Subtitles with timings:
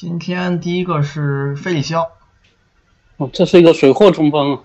[0.00, 2.08] 今天第一个是费里肖，
[3.16, 4.56] 哦，这是一个水货冲锋，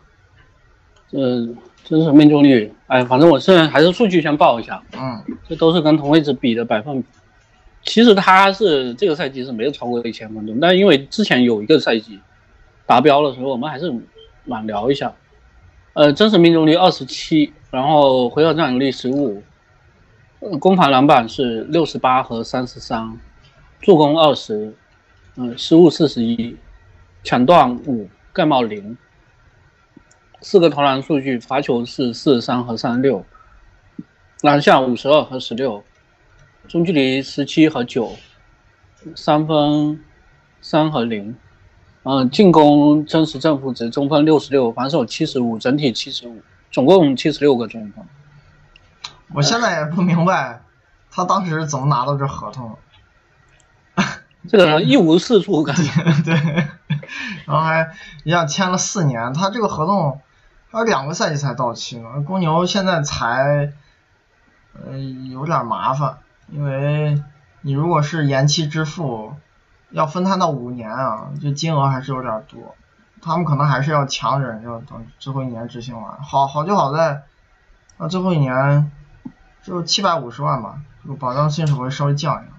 [1.10, 1.50] 呃，
[1.84, 7.08] 真实命中率，哎，反正我现在还是数据先报一下，嗯，这都是跟同位置比的百分比。
[7.82, 12.20] 其实他是这个赛季是没有超过一千分钟，但因为之前有一个赛季
[12.86, 13.92] 达标的时候，我们还是
[14.46, 15.12] 满聊一下。
[15.94, 19.42] 呃，真实命中率二十七，然后回合占有率十五，
[20.42, 23.18] 呃，攻防篮板是六十八和三十三，
[23.82, 24.76] 助攻二十，
[25.36, 26.58] 嗯，失误四十一，
[27.24, 28.98] 抢断五，盖帽零，
[30.42, 33.26] 四个投篮数据，罚球是四十三和三十六，
[34.42, 35.84] 篮下五十二和十六。
[36.68, 38.16] 中距离十七和九，
[39.16, 40.02] 三分
[40.62, 41.36] 三和零，
[42.04, 48.06] 嗯，进攻真实正负值中分六十六，防守七十五，整体七十五，总共七十六个中分。
[49.34, 50.62] 我现在也不明白
[51.12, 52.78] 他当时怎么拿到这合同，
[54.48, 56.34] 这个一无是处，感觉 对，
[57.46, 57.92] 然后还
[58.24, 60.22] 一下签了四年，他这个合同
[60.70, 63.72] 还有两个赛季才到期呢，公牛现在才
[64.74, 64.98] 呃
[65.32, 66.18] 有点麻烦。
[66.50, 67.24] 因为
[67.62, 69.34] 你如果是延期支付，
[69.92, 72.76] 要分摊到五年啊，这金额还是有点多。
[73.22, 76.22] 他们可能还是要强忍，要等最后一年执行完。
[76.22, 77.24] 好好就好在，
[77.98, 78.92] 那最后一年
[79.64, 82.53] 就七百五十万吧，就保障薪水会稍微降一点。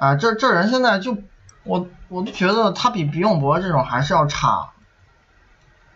[0.00, 1.16] 哎，这这人现在就
[1.64, 4.70] 我我就觉得他比比永博这种还是要差。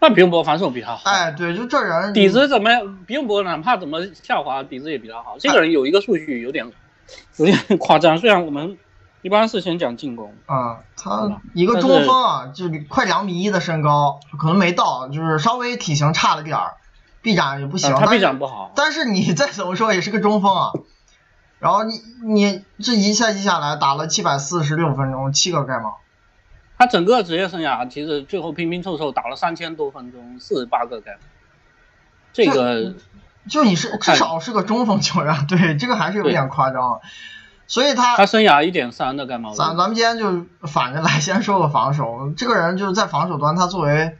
[0.00, 1.10] 那比永博防守比他好。
[1.10, 3.04] 哎，对，就这人底子怎么样？
[3.06, 5.36] 比永博哪怕怎么下滑，底子也比他好。
[5.38, 6.70] 这个人有一个数据有点。
[7.36, 8.78] 有点 夸张，虽然我们
[9.20, 16.76] 一般是先讲进攻啊，他一个中锋啊，就快两米一的身高，可能没到，就是稍微体型差了点儿，
[17.20, 18.72] 臂展也不行，他臂展不好。
[18.74, 20.72] 但是你再怎么说也是个中锋啊。
[21.64, 25.96] 然后你你这一赛季下来打了七百四十六分钟，七个盖帽。
[26.76, 31.18] 他整个职业生涯其实最后拼拼凑凑打了三千多分钟，四十八个盖帽。
[32.34, 32.94] 这个。
[33.48, 37.00] 就你是至少是个中锋球员， 对这个还是有点夸张，
[37.66, 39.54] 所以他他生涯一点三的盖帽。
[39.54, 42.32] 咱咱们今天就反着来，先说个防守。
[42.36, 44.16] 这个人就是在防守端，他作为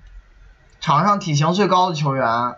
[0.79, 2.57] 场上体型最高的球员，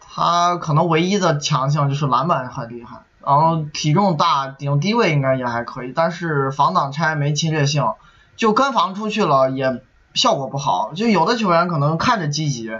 [0.00, 7.94] 他可能唯一的强项就是篮板很厉害，然后体重大，顶低位应该也还可以，但是防挡拆没侵略性，
[8.36, 9.82] 就跟防出去了也
[10.14, 10.92] 效果不好。
[10.94, 12.70] 就有的球员可能看着积极，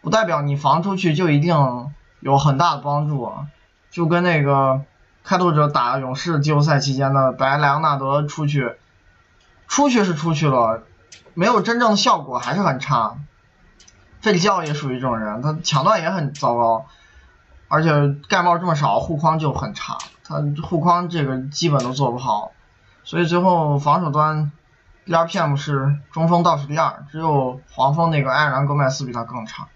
[0.00, 1.90] 不代表你防出去就一定。
[2.20, 3.32] 有很大的帮助，
[3.92, 4.80] 就跟那个
[5.22, 8.74] 开拓者打勇士季后赛期间的白莱昂纳德出去，
[9.68, 10.82] 出去是出去了，
[11.34, 13.14] 没有真正的效果，还是很差。
[14.20, 16.86] 费里奥也属于这种人，他抢断也很糟糕，
[17.68, 17.90] 而且
[18.28, 22.52] 盖帽这么少，护框就很差，他护框这个基本都做不好，
[23.04, 24.50] 所以最后防守端
[25.06, 29.68] DRPM 是中锋倒数第二，只有黄蜂那个埃尔南戈麦斯比他更差。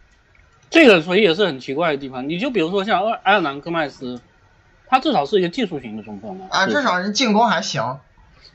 [0.70, 4.20] 这个所以也是很奇怪的地方，你就比如说像埃埃尔南戈麦斯，
[4.86, 7.98] 他至少是一个技术型的中锋嘛，啊，至少人进攻还行。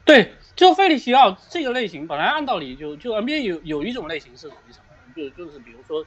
[0.04, 6.04] 对，就费利西奥这个类型，本来按道理就就 NBA 有有一种类型是属于什么，就就是比如说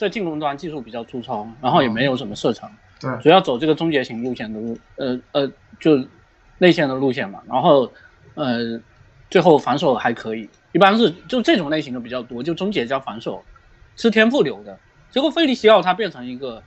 [0.00, 6.06] 在进攻端技术比较粗糙，然后也没有什么射程，对，主要走这个终结型路线的路，呃呃，就
[6.56, 7.92] 内线的路线嘛，然后
[8.34, 8.80] 呃
[9.28, 13.44] 最后防守还可以，一般是就这种类型的比较多，就终结加防守，
[13.94, 14.78] 吃天赋流的。
[15.10, 16.62] 结果费利西奥他变成一个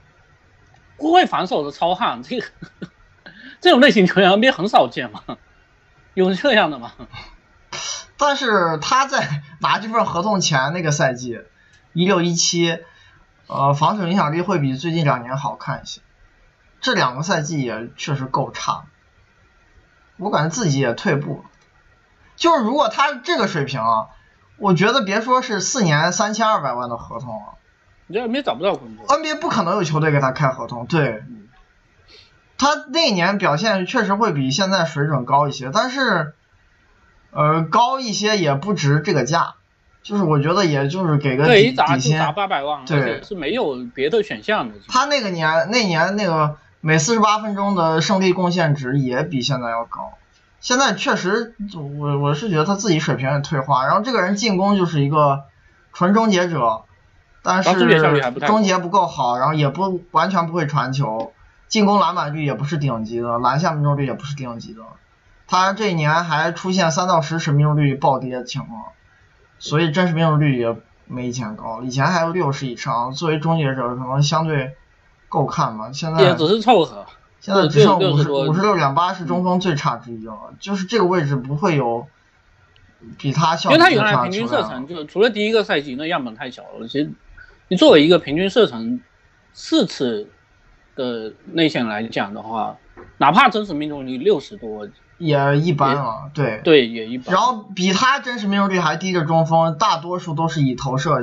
[0.96, 2.46] 不会防守的糙汉，这个
[3.60, 5.22] 这种类型球员 NBA 很少见嘛，
[6.14, 6.92] 有这样的吗？
[8.16, 11.40] 但是他在拿这份合同前那个赛季
[11.94, 12.78] 一六一七，
[13.46, 16.00] 呃，防守影响力会比最近两年好看一些。
[16.80, 18.84] 这两个赛季也确实够差，
[20.18, 21.50] 我感觉自己也退步了。
[22.36, 24.08] 就是如果他这个水平啊，
[24.56, 27.54] 我觉得别说是四年三千二百万的合同了。
[28.06, 30.86] 你这 NBA 找不到工作，NBA 不可能有球队给他开合同。
[30.86, 31.24] 对，
[32.58, 36.34] 他那一年表现确实会比现在水准高一些，但是，
[37.30, 39.54] 呃，高一些也不值这个价。
[40.04, 44.74] 就是我觉得，也就是给个底底薪，砸八百万，对，是没有别的选项的。
[44.86, 50.12] 他那个年那年那个每四十八分钟的胜利贡献值也比现在要高。
[50.60, 51.56] 现在确实，
[51.98, 55.44] 我我是觉得他自己水平也退化，然后这个人进攻就是一个
[55.92, 56.82] 纯终结者。
[57.46, 57.70] 但是
[58.46, 61.34] 终结不够好，然后也不完全不会传球，
[61.68, 64.80] 进攻篮板率也不是顶级的，篮下命中率也不是顶级的。
[65.46, 68.84] 他这一年还出现三到十尺命中率暴跌的情况，
[69.64, 70.76] 所以真实命中率也
[71.06, 71.80] 没以前高。
[71.82, 74.72] 以前还有六十以上，作为终结者可能相对
[75.30, 75.90] 够看吧。
[75.90, 77.06] 现在也只是凑合。
[77.40, 82.06] 现在只剩五十五十六点八是中锋最差之一了，就是这个位置不会有
[83.16, 87.10] 比他效因为他原来平均射程就除了第一个赛季那样本太小了，其实
[87.68, 89.00] 你作为一个平均射程
[89.54, 90.28] 四次
[90.94, 92.76] 的内线来讲的话，
[93.16, 94.86] 哪怕真实命中率六十多，
[95.18, 97.34] 也一般啊，对对也一般。
[97.34, 101.20] 然后比他真实命中率还低的中锋，大多数都是以投射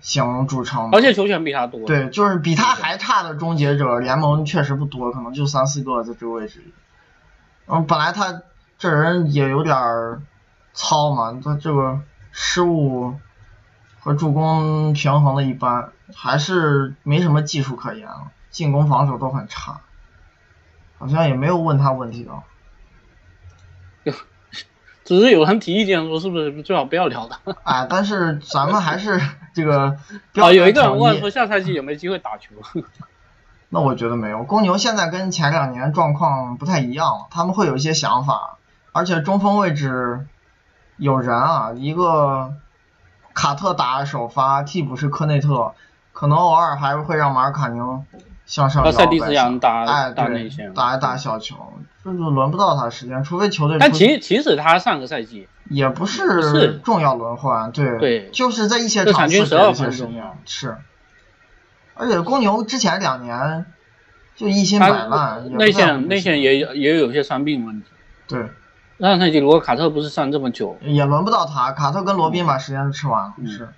[0.00, 1.86] 型著称的，而且球权比他多。
[1.86, 6.64] 对，就是比他还差的终结者，联盟确实不多，可能就三四个在这个位置。
[7.66, 8.42] 嗯，本来他
[8.78, 10.22] 这人也有点儿
[10.72, 12.00] 糙嘛，他这个
[12.30, 13.14] 失误
[14.00, 19.80] 和助攻平衡的一般，还是没什么技术可言了，进攻防守都很差，
[20.98, 22.44] 好像也没有问他问题啊。
[25.04, 27.40] 只是有人提意见说，是不是最好不要聊他？
[27.64, 29.20] 哎，但是咱们还是
[29.54, 29.96] 这个
[30.34, 32.54] 啊，有一个人问说下赛季有没有机会打球？
[33.70, 38.56] 那我觉得没有，公牛现在跟前两年状况不太一样了，他们会有一些想法，
[38.92, 40.26] 而且中锋位置
[40.96, 42.54] 有人啊，一个
[43.34, 45.74] 卡特打首发，替补是科内特，
[46.12, 48.04] 可能偶尔还会让马尔卡宁
[48.46, 48.90] 向上打
[49.86, 50.12] 哎，
[50.74, 51.56] 打打小球。
[52.16, 53.76] 就是轮不到他时间，除非球队。
[53.78, 60.76] 但其其实他上个赛季也不是重要轮换，对，对，就是在一些场次十些时间是。
[61.94, 63.66] 而且公牛之前两年
[64.36, 67.88] 就一心摆烂，内线内线也也有些伤病问题。
[68.26, 68.46] 对。
[69.00, 71.70] 上赛季如果卡特不是上这么久，也轮不到他。
[71.72, 73.68] 卡特跟罗宾把时间都吃完了，是。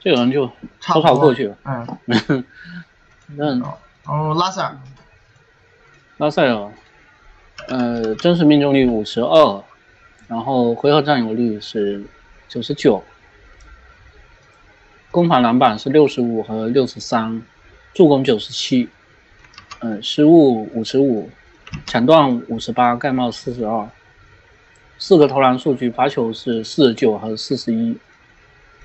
[0.00, 0.50] 这个人就
[0.80, 1.56] 草草过去了。
[1.64, 2.44] 嗯。
[3.38, 3.62] 嗯。
[4.06, 4.78] 哦，拉塞尔。
[6.18, 6.72] 拉塞尔。
[7.68, 9.64] 呃，真实命中率五十二，
[10.28, 12.04] 然后回合占有率是
[12.46, 13.02] 九十九，
[15.10, 17.42] 攻防篮板是六十五和六十三，
[17.94, 18.88] 助攻九十七，
[19.80, 21.30] 嗯，失误五十五，
[21.86, 23.88] 抢断五十八，盖帽四十二，
[24.98, 27.96] 四个投篮数据，罚球是四十九和四十一，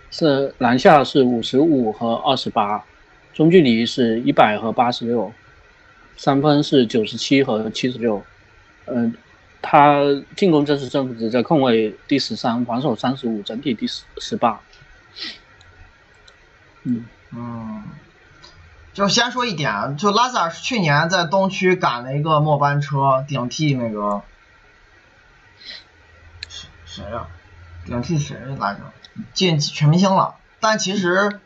[0.09, 2.85] 是篮下是五十五和二十八，
[3.33, 5.33] 中距离是一百和八十六，
[6.15, 8.23] 三分是九十七和七十六。
[8.91, 9.15] 嗯，
[9.61, 10.01] 他
[10.35, 14.61] 进攻真实正负值在控卫第十三，防守三十五，整体第十十八。
[16.83, 17.83] 嗯嗯，
[18.93, 24.21] 就先说一点，就拉塞尔是去年在东区赶了一个末班车，顶替那个
[26.47, 27.27] 谁谁呀？
[27.85, 28.81] 顶替谁来着？
[29.33, 30.35] 进全明星了。
[30.61, 31.39] 但其实，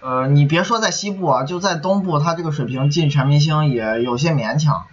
[0.00, 4.86] 呃，你别说在西部啊，就在东部，他这个水平进全明星也有些勉强。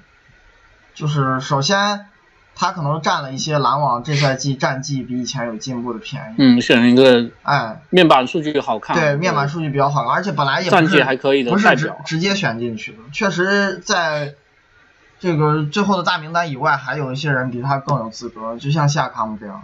[0.97, 2.07] 就是首先，
[2.55, 6.35] 他可能占了一些篮网这赛季战绩比以前有进步的便宜。
[6.39, 8.95] 嗯，选一个哎，面板数据好看。
[8.97, 12.97] 对，面板数据比较好看，而且本来也战绩还可以的不是直直接选进去的。
[13.13, 14.33] 确实，在
[15.19, 19.61] 这个最后的大名单以外，还有一些人比他更有资格，就像夏卡姆这样。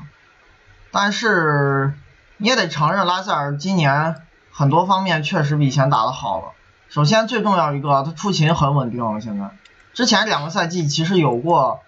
[0.92, 1.96] 但是
[2.38, 4.18] 你也得承认，拉塞尔今年
[4.52, 6.50] 很多方面确实比以前打的好了。
[6.90, 9.50] 首先最重要一个，他出勤很稳定了，现在。
[9.94, 11.82] 之前两个赛季其实有过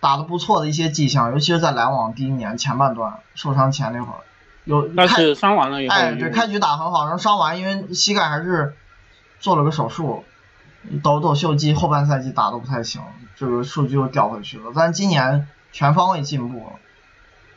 [0.00, 4.20] 打的不错的一些迹象，尤其是在篮网第一年前半段受伤前那会儿，
[4.64, 8.74] 有但是伤完了以后，哎，对，开局打很好，然后伤完因为膝盖还是
[9.38, 10.24] 做了个手术，
[11.04, 13.02] 抖抖袖肌，后半赛季打的不太行，
[13.36, 14.72] 这个数据又掉回去了。
[14.74, 16.72] 但今年全方位进步了，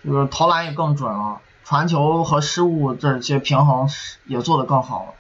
[0.03, 3.89] 这个投篮也更准了，传球和失误这些平衡
[4.25, 5.13] 也做得更好了。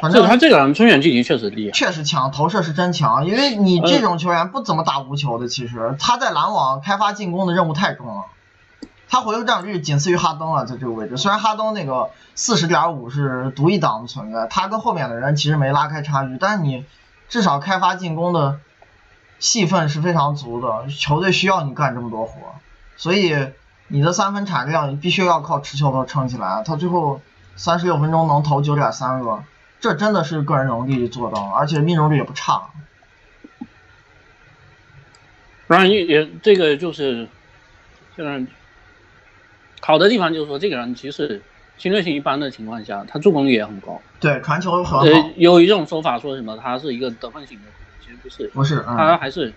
[0.00, 3.26] 反正他这个人中远距离确实厉害，确实强，投射是真强。
[3.26, 8.24] 因为你这种球员不怎么打无球的，其实他在篮网开发进攻的任务太重了。
[9.10, 11.16] 他回合占有率仅次于哈登了，在这个位置。
[11.16, 16.86] 虽然哈登那个四十点五是独一档的存在，他跟后面的人其实没拉开差距，但是你
[17.28, 18.60] 至少开发进攻的
[19.38, 22.32] 戏份是非常足的，球队需要你干这么多活，
[22.96, 23.36] 所以
[23.88, 26.62] 你的三分产量必须要靠持球头撑起来。
[26.64, 27.20] 他最后
[27.56, 29.42] 三十六分钟能投九点三个。
[29.80, 32.70] 这真的是个人能力做到，而且命中率也不差。
[35.66, 37.28] 当然也也这个就是，
[38.16, 38.44] 现在
[39.80, 41.40] 好的地方就是说，这个人其实
[41.78, 44.02] 侵略性一般的情况下，他助攻率也很高。
[44.18, 44.98] 对，传球很好。
[45.00, 47.64] 呃，有一种说法说什么，他是一个得分型的，
[48.04, 48.48] 其实不是。
[48.48, 49.54] 不是，他还是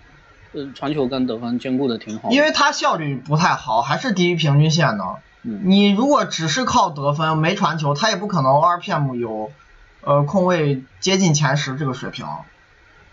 [0.54, 2.30] 呃传球跟得分兼顾的挺好。
[2.30, 5.04] 因为他效率不太好，还是低于平均线的。
[5.42, 9.52] 你如果只是靠得分没传球，他也不可能 RPM 有。
[10.04, 12.26] 呃，控卫接近前十这个水平，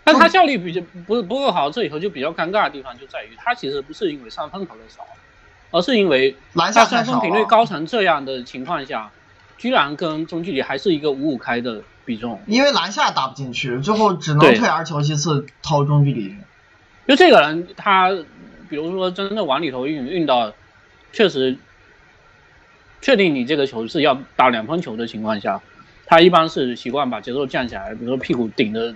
[0.03, 5.05] 但他效率比较不不够好，这里头就比较尴尬的地方就在于，他其实不是因为三分投的少，
[5.71, 9.11] 而是因为篮下三分频率高成这样的情况下，
[9.57, 12.41] 居然跟中距离还是一个五五开的比重。
[12.45, 16.35] 因为篮下打不进去，最后只能退而求其次投中距离。
[17.07, 18.09] 就这个人，他
[18.69, 20.53] 比如说真的往里头运运到
[21.13, 21.57] 确实
[23.01, 25.61] 确定你这个球是要打两分球的情况下，
[26.05, 28.93] 他一般是习惯把节奏降下来，比如说屁股顶着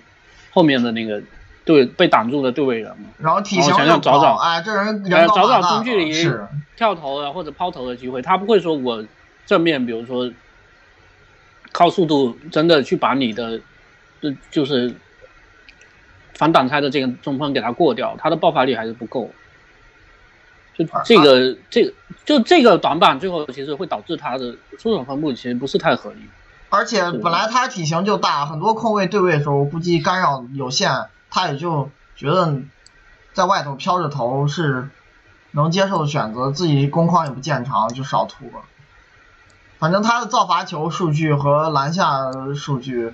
[0.52, 1.22] 后面的那个
[1.64, 4.34] 对被挡住的对位人嘛，然后体型然后想想又找找。
[4.34, 6.14] 啊，这人找找中距离，
[6.76, 9.04] 跳投啊或者抛投的机会，他不会说我
[9.46, 10.32] 正面比如说
[11.72, 13.60] 靠速度真的去把你的
[14.22, 14.94] 就就是
[16.34, 19.32] 反挡拆的这个中锋给他过掉，他的爆发力还是不够。
[20.78, 21.94] 就这个、这个
[22.26, 26.18] 就这个短板，最后其实会导致他的出手分布其实不是太合理。
[26.76, 32.60] 而且本来他体型就大，很多空位对位的时候，估计干扰有限，他也就觉得
[33.34, 34.90] 在外头飘着头是
[35.52, 38.64] 能接受的选择，自己攻框也不见长，就少突了。
[39.80, 43.14] 反正他的造罚球数据和篮下数据，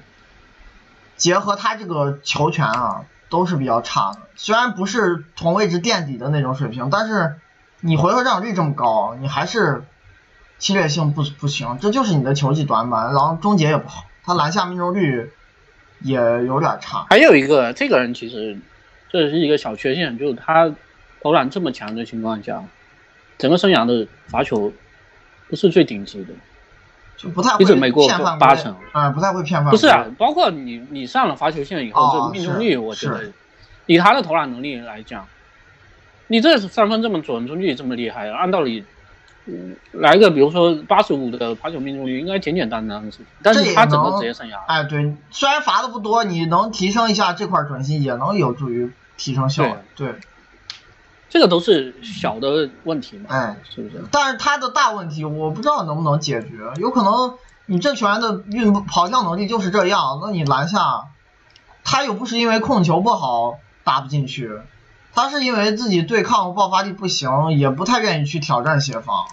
[1.16, 4.22] 结合他这个球权啊，都是比较差的。
[4.36, 7.36] 虽然不是同位置垫底的那种水平，但是
[7.80, 9.84] 你回合占有率这么高，你还是
[10.62, 13.08] 侵略性不不行，这就是你的球技短板。
[13.08, 15.32] 然后终结也不好，他篮下命中率
[16.02, 16.14] 也
[16.46, 17.08] 有点差。
[17.10, 18.56] 还有一个，这个人其实
[19.10, 20.72] 这是一个小缺陷，就是他
[21.22, 22.64] 投篮这么强的情况下，
[23.40, 24.72] 整个生涯的罚球
[25.50, 26.34] 不是最顶级的。
[27.18, 29.72] 就不太会一直没过骗八成，啊、不太会骗犯规。
[29.72, 33.32] 不是啊，包括你你上了罚球线以后，哦这个命中率，我觉得
[33.86, 35.28] 以他的投篮能力来讲，
[36.28, 38.84] 你这三分这么准，中距离这么厉害，按道理，
[39.46, 43.26] 嗯，来个比如说八十五的罚球命中率，应该简简单单的事情。
[43.42, 49.74] 但是他整个能职业生涯，哎，对，虽然罚的不多，你能提升一下这块准心，也能有助于提升效率。
[49.96, 50.16] 对，
[51.30, 54.04] 这个都是小的问题嘛，哎，是不是？
[54.12, 56.50] 但是他的大问题，我不知道能不能解决。
[56.76, 57.34] 有可能
[57.66, 61.06] 你这球员的运跑跳能力就是这样，那你篮下，
[61.84, 64.52] 他又不是因为控球不好打不进去，
[65.14, 69.28] 他是因为自己对抗爆发力不行，也不太愿意去挑战协防。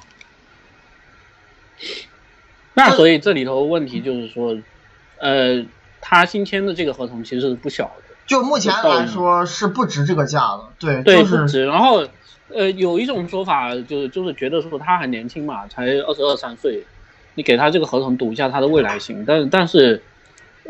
[2.75, 4.57] 那所以这里头问题就是说，
[5.19, 5.65] 呃，
[6.01, 8.15] 他新签的这个合同其实是不小的。
[8.27, 11.65] 就目前来说是不值这个价的，对，对，就是不止。
[11.65, 12.07] 然后，
[12.55, 16.85] 呃，有一种说法就是就是觉得说他还年轻嘛，才二十二三岁，
[17.35, 19.25] 你给他这个合同赌一下他的未来性。
[19.27, 20.03] 但但是，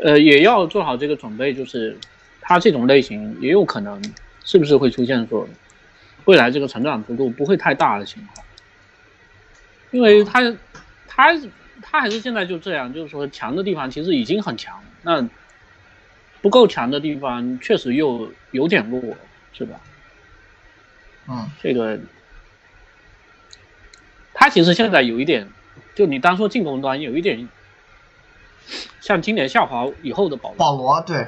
[0.01, 1.97] 呃，也要做好这个准备，就是
[2.39, 4.01] 他这种类型也有可能
[4.49, 5.47] 是不是会出现说
[6.25, 8.43] 未来这个成长幅度不会太大的情况，
[9.91, 10.41] 因为他
[11.07, 11.39] 他
[11.83, 15.29] 他还是现在就这样，就是说强的地方其实已经很强了，那。
[16.41, 19.01] 不够强的地方确实又有点弱，
[19.51, 19.81] 是吧？
[21.27, 21.99] 嗯，这个
[24.33, 25.49] 他其实现在有一点，
[25.95, 27.49] 就你单说进攻端有一点
[29.01, 30.57] 像今年下滑以后的保罗。
[30.57, 31.25] 保罗对，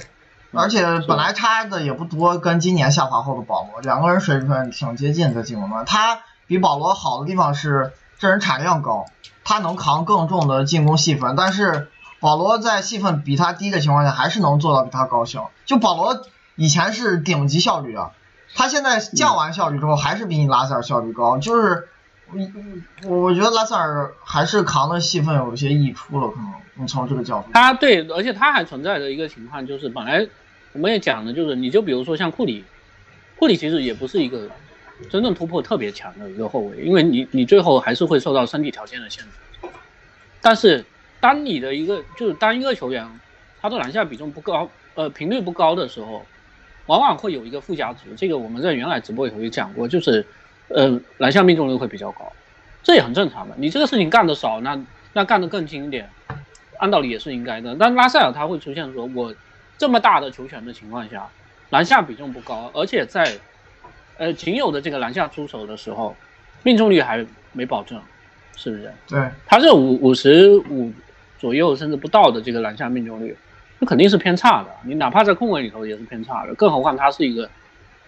[0.53, 5.85] 而且本来差的也不多，跟今年下滑后的保罗两个人水准挺接近的进攻端。
[5.85, 9.05] 他比保罗好的地方是这人产量高，
[9.43, 11.89] 他能扛更重的进攻细分，但是。
[12.21, 15.49] 保罗在戏份比他低的情况下，还是能做到比他高效。
[15.65, 16.21] 就保罗
[16.55, 18.11] 以前是顶级效率啊，
[18.53, 21.39] 他现在降完效率之后，还是比你拉塞尔效率高。
[21.39, 21.87] 就是
[23.07, 27.49] 我我觉得拉塞尔还是扛的戏份有一些溢出了，可能你从这个角度。
[27.53, 30.27] 他对，而且他还存在着一个情况，就是本来
[30.73, 32.63] 我们也讲的，就是你就比如说像库里，
[33.37, 34.49] 库里其实也不是一个
[35.09, 39.69] 真正突破特别强的一个后卫，因为你你最后还是会受到身体条件的限制，
[40.41, 40.83] 但是。
[41.21, 43.07] 当你的一个就是当一个球员，
[43.61, 46.25] 他的篮下比重不高，呃，频率不高的时候，
[46.87, 47.99] 往往会有一个附加值。
[48.17, 50.25] 这个我们在原来直播里头也讲过，就是，
[50.69, 52.33] 呃，篮下命中率会比较高，
[52.81, 53.53] 这也很正常的。
[53.59, 56.09] 你这个事情干得少，那那干得更精一点，
[56.79, 57.75] 按道理也是应该的。
[57.79, 59.31] 但拉塞尔他会出现说，我
[59.81, 61.27] 这么大的球权的情况下，
[61.71, 63.39] 篮下比重不高，而且在，
[64.19, 66.15] 呃，仅有的这个篮下出手的时候，
[66.61, 67.99] 命中率还没保证，
[68.55, 68.93] 是不是？
[69.07, 70.93] 对，他这五五十五。
[71.39, 73.35] 左右甚至不到的这个篮下命中率，
[73.79, 74.69] 那肯定是偏差的。
[74.83, 77.49] 你哪怕在控卫里头也是偏差的，更何况他是一个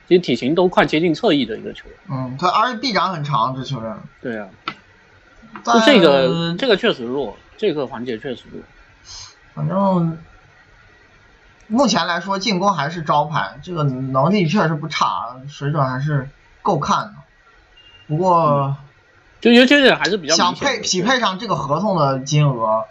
[0.08, 1.98] 其实体型都快接近侧翼的一个球员。
[2.12, 3.98] 嗯，他而且臂展很长，这球员。
[4.22, 4.48] 对啊，
[5.66, 8.62] 就这个这个确实弱，这个环节确实弱。
[9.56, 10.16] 反正
[11.68, 16.30] 目前来说进攻还是招牌，这个能力确实不差，水准还是
[16.62, 17.14] 够看的。
[18.08, 18.44] 不过。
[18.50, 18.76] 嗯
[19.44, 22.86] 就尤其是还是比较想配匹配上这个合同的金额，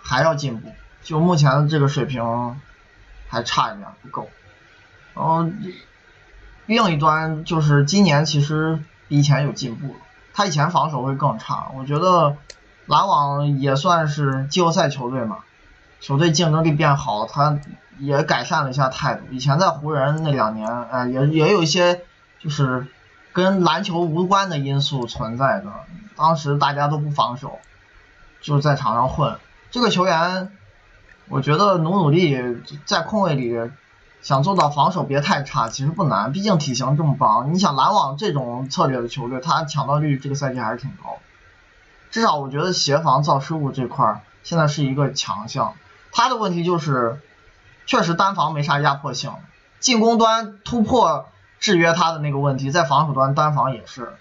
[0.00, 0.72] 还要进步。
[1.02, 2.58] 就目前的这个水平
[3.28, 4.30] 还差一点，不够。
[5.12, 5.46] 然后
[6.64, 10.00] 另一端就是今年其实比以前有进步了，
[10.32, 11.70] 他以前防守会更差。
[11.76, 12.38] 我觉得
[12.86, 15.40] 篮网也算是季后赛球队嘛，
[16.02, 17.60] 球队竞争力变好，他
[17.98, 19.22] 也改善了一下态度。
[19.30, 22.02] 以前在湖人那两年，哎、呃，也也有一些
[22.40, 22.88] 就是
[23.32, 25.72] 跟篮球无关的因素存在的。
[26.16, 27.60] 当时大家都不防守，
[28.40, 29.38] 就在场上混。
[29.70, 30.50] 这个球员，
[31.28, 32.36] 我觉得努努力
[32.84, 33.70] 在空位里
[34.22, 37.54] 想做到防守别太差，其实不难，毕竟体型这么棒。
[37.54, 41.18] 你想篮网这种策略的球队，他抢到率这个赛季还是挺高。
[42.10, 45.74] 至少我觉得协防造失误这块儿现在是一个强项。
[46.12, 47.20] 他的问题就是，
[47.86, 49.32] 确实单防没啥压迫性，
[49.80, 51.28] 进攻端突破
[51.58, 54.12] 制约他的那个问题，在防守端单防也是，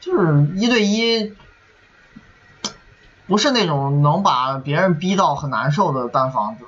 [0.00, 1.36] 就是一对一，
[3.26, 6.64] 不是那种能把别人逼到很难受的单防者，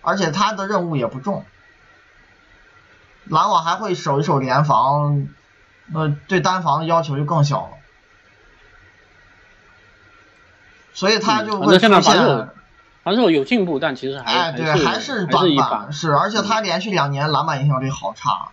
[0.00, 1.44] 而且他的任务也不重。
[3.24, 5.28] 篮网还会守一守联防，
[5.86, 7.70] 那对单防的要求就更小了。
[10.94, 12.48] 所以他就会出现，
[13.06, 18.48] 防守有进步，但其实还哎对还是短板是，而且他连续两年篮板影响力好差。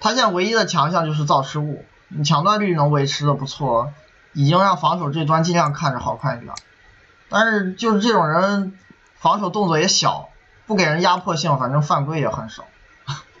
[0.00, 3.92] 他现在唯一的强项就是造失误，你抢断率能维持的不错，
[4.32, 6.54] 已经让防守这端尽量看着好看一点。
[7.28, 8.72] 但是就是这种人，
[9.16, 10.30] 防守动作也小，
[10.66, 12.64] 不给人压迫性，反正犯规也很少，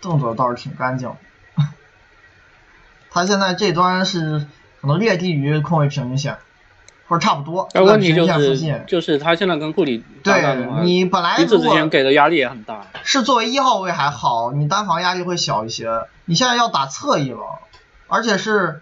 [0.02, 1.10] 动作倒是挺干净。
[3.10, 4.46] 他现在这端是。
[4.82, 6.38] 可能略低于控卫平均线，
[7.10, 7.68] 或者差不多。
[7.72, 10.32] 但问题就是，就是他现在跟库里对
[10.84, 12.86] 你本来之前给的压力也很大。
[13.02, 15.90] 是作为一号位还好，你单防压力会小一些。
[16.26, 17.58] 你现在要打侧翼了，
[18.06, 18.80] 而且是，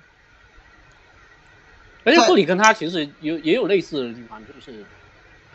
[2.05, 4.85] 而且库里跟他其实有也有类似的地方，就是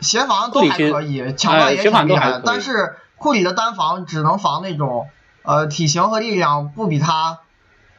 [0.00, 2.42] 协防都还可以，抢断也挺厉害。
[2.44, 5.08] 但是库里的单防只能防那种
[5.42, 7.38] 呃体型和力量不比他。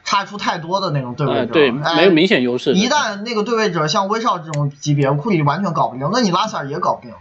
[0.06, 2.72] 差出太多的那种对位者，对，没有明显优势。
[2.74, 7.12] 一旦那个对位者像威少这种级别，库里完全搞不定，那你拉塞尔也搞不定。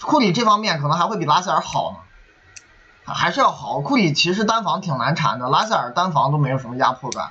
[0.00, 3.82] 库里这方面可能还会比拉塞尔好呢，还是要好。
[3.82, 7.28] 库里其实单防挺难缠的，拉塞尔单防都没有什么压迫感。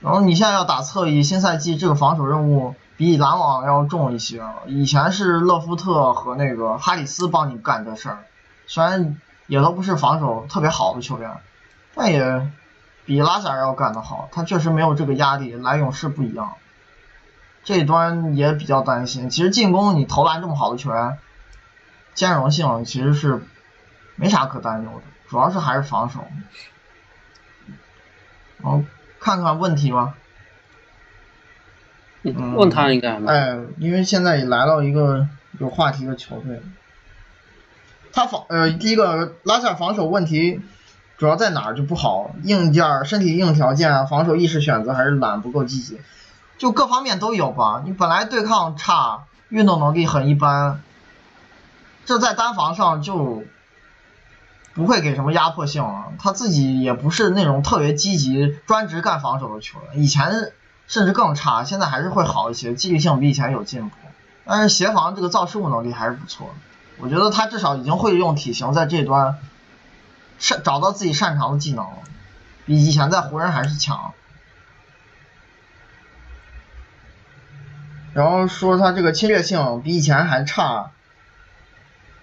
[0.00, 4.42] 然后你现在要打侧翼，新赛季这个防守任务比篮网要重一些。
[4.66, 8.18] 以前是勒夫特和那个哈里斯帮你干这事儿，
[8.66, 11.36] 虽然也都不是防守特别好的球员，
[11.94, 12.50] 但也。
[13.08, 16.56] 比拉萨尔要干得好，他确实没有这个压力，来勇士不一样，
[17.64, 19.30] 这一端也比较担心。
[19.30, 21.16] 其实进攻你投篮这么好的球员，
[22.12, 23.40] 兼容性其实是
[24.16, 26.22] 没啥可担忧的，主要是还是防守。
[28.60, 28.84] 哦，
[29.18, 30.14] 看看问题吧。
[32.24, 33.18] 嗯，问他应该。
[33.24, 35.26] 哎，因为现在也来到一个
[35.58, 36.60] 有话题的球队，
[38.12, 40.60] 他防呃第一个拉塞尔防守问题。
[41.18, 46.00] 主要在哪儿就不好，硬件、身体硬条件、防守意识选择还是懒，不够积极，
[46.58, 47.82] 就各方面都有吧。
[47.84, 50.80] 你本来对抗差，运动能力很一般，
[52.06, 53.42] 这在单防上就
[54.74, 56.12] 不会给什么压迫性了。
[56.20, 60.52] 他自己也不是那种特别积极、专职干防守的球员，以前
[60.86, 63.96] 甚至更差，现在还是会好一些，积极性比以前有进步。
[64.44, 66.50] 但是协防这个造失误能力还是不错，
[66.98, 69.36] 我觉得他至少已经会用体型在这端。
[70.38, 71.86] 擅找到自己擅长的技能，
[72.66, 74.12] 比以前在湖人还是强。
[78.14, 80.90] 然后说他这个侵略性比以前还差，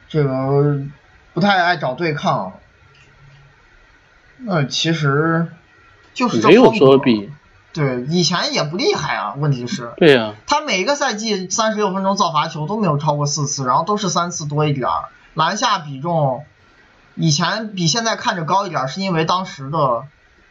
[0.10, 0.82] 这个
[1.34, 2.54] 不太爱找对抗。
[4.38, 5.48] 那其实
[6.14, 7.32] 就是没有说比
[7.72, 9.36] 对以前也不厉害啊。
[9.38, 16.46] 问题是，对呀，他每个赛季三十六分钟造罚球都没有超过四次，然后都是三次多一点儿，篮下比重。
[17.16, 20.04] 以前比现在看着高一点，是因为当时的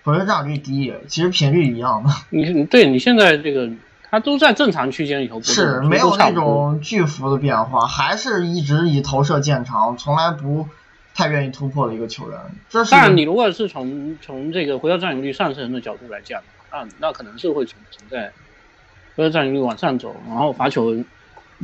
[0.02, 2.10] 回合占有率低，其实频率一样的。
[2.30, 3.70] 你对你现在这个，
[4.10, 10.68] 它都在正常区间里头，是没有那种巨幅的变化，还是一直以投射见长，从来不
[11.14, 12.38] 太愿意突破的一个球员。
[12.70, 12.90] 这是。
[12.90, 18.32] 但你如果是从从这个回到占有率上升的角度来讲，那那可能是会存存在
[19.16, 20.96] 回合占有率往上走，然后罚球。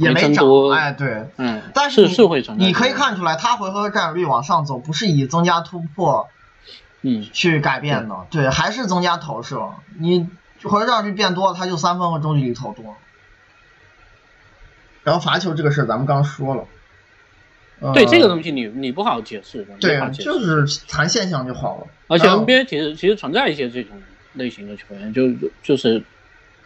[0.01, 2.43] 也没涨，哎，对，嗯，但是是会。
[2.57, 6.29] 你可以看出来，他回合占有率往上走，不是以增加突破，
[7.03, 9.71] 嗯，去改变的，对，还是增加投射。
[9.99, 10.29] 你
[10.63, 12.97] 回合占有率变多了，他就三分和中距离投多。
[15.03, 16.65] 然后罚球这个事儿，咱们刚说了。
[17.95, 21.87] 对这个东西，你你不好解释，对，就是谈现象就好了。
[22.09, 23.97] 而且 NBA 其实其实存在一些这种
[24.35, 25.31] 类型的球员，就
[25.63, 26.05] 就是，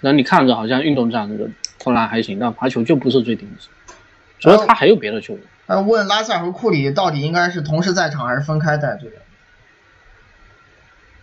[0.04, 1.50] 可能你看着好像运动战那个。
[1.80, 3.68] 投篮还行，但罚球就不是最顶级。
[4.38, 5.42] 主要他还有别的球员。
[5.66, 9.10] 呃问拉塞尔和库里到底应该是同时在场还是分开带队？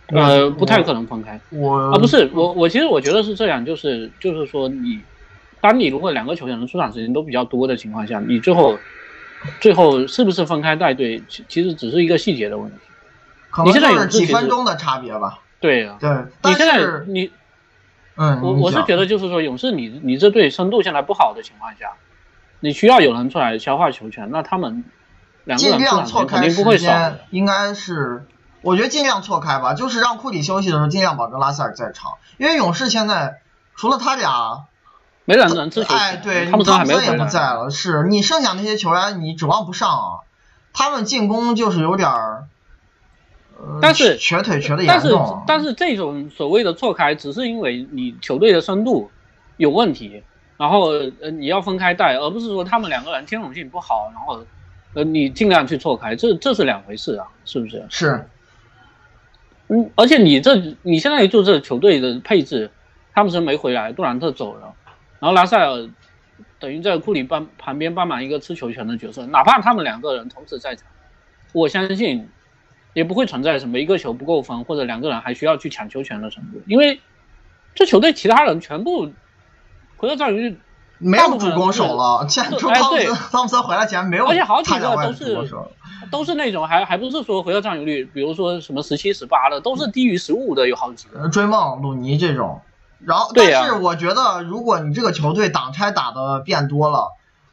[0.06, 1.40] 呃，不太可能分开。
[1.50, 5.00] 我啊，不是我，我其实我觉得是这样，就是就是说你，
[5.60, 8.78] 当你如果两个球员的出场时间都比较多的情况下，你最后
[9.60, 12.76] 最后是不是分开带队，其其实只是一个细节的问题。
[13.50, 15.40] 可能你现在就是几分钟的差别吧。
[15.58, 16.08] 对呀、对，
[16.44, 17.32] 你现在你
[18.22, 21.94] 嗯，我我是觉得就是说勇士你你这队深度现在不好的情况下，
[22.60, 24.84] 你需要有人出来消化球权，那他们
[25.44, 28.24] 两个尽人出量错开时间肯定不会时少。，应该是，
[28.60, 33.40] 我觉得尽量错开吧，就是让库里休息的时候尽量保证拉塞尔在场，因为勇士现在
[33.74, 34.66] 除了他俩，
[35.24, 37.16] 没人能持球权，哎，对，汤普森也。
[37.16, 40.06] 不在了，是你剩下那些球员你指望不上啊，
[40.72, 42.48] 他们进攻就是有点儿，呃，
[43.80, 49.10] 但是瘸腿瘸的但是严重，啊但是这种所谓的错开，只是因为你球队的深度
[49.56, 50.22] 有问题，
[50.56, 54.44] 然后呃你要分开带，而不是说他们两个人兼容性不好，然后
[54.94, 57.84] 呃你尽量去错开，这这是两回事啊，是不是？
[57.88, 58.28] 是
[59.68, 62.70] 嗯，而且你这你现在就这球队的配置，
[63.14, 64.74] 汤普森没回来，杜兰特走了，
[65.20, 65.88] 然后拉塞尔
[66.58, 70.86] 等于在库里帮旁边帮忙一个吃球权的角色，哪怕他们两个人同时在场，
[71.52, 72.28] 我相信
[72.94, 77.00] 也不会存在什么一个球不够分或者两个人还需要去抢球权的程度，因为
[77.74, 79.12] 这球队其他人全部
[79.96, 80.58] 回到战率，
[80.98, 85.48] 没有主攻手了，现在对除汤普哎对森汤普森回来前没有而且好几个都是
[86.10, 91.20] 都是那种还还不是说回到占有率，比如说什么十七十八的，都是低于十五的有好几个。
[91.20, 92.60] 呃追梦、鲁尼这种。
[93.04, 97.08] 然后，但是我觉得，如果你这个球队挡拆打的变多了，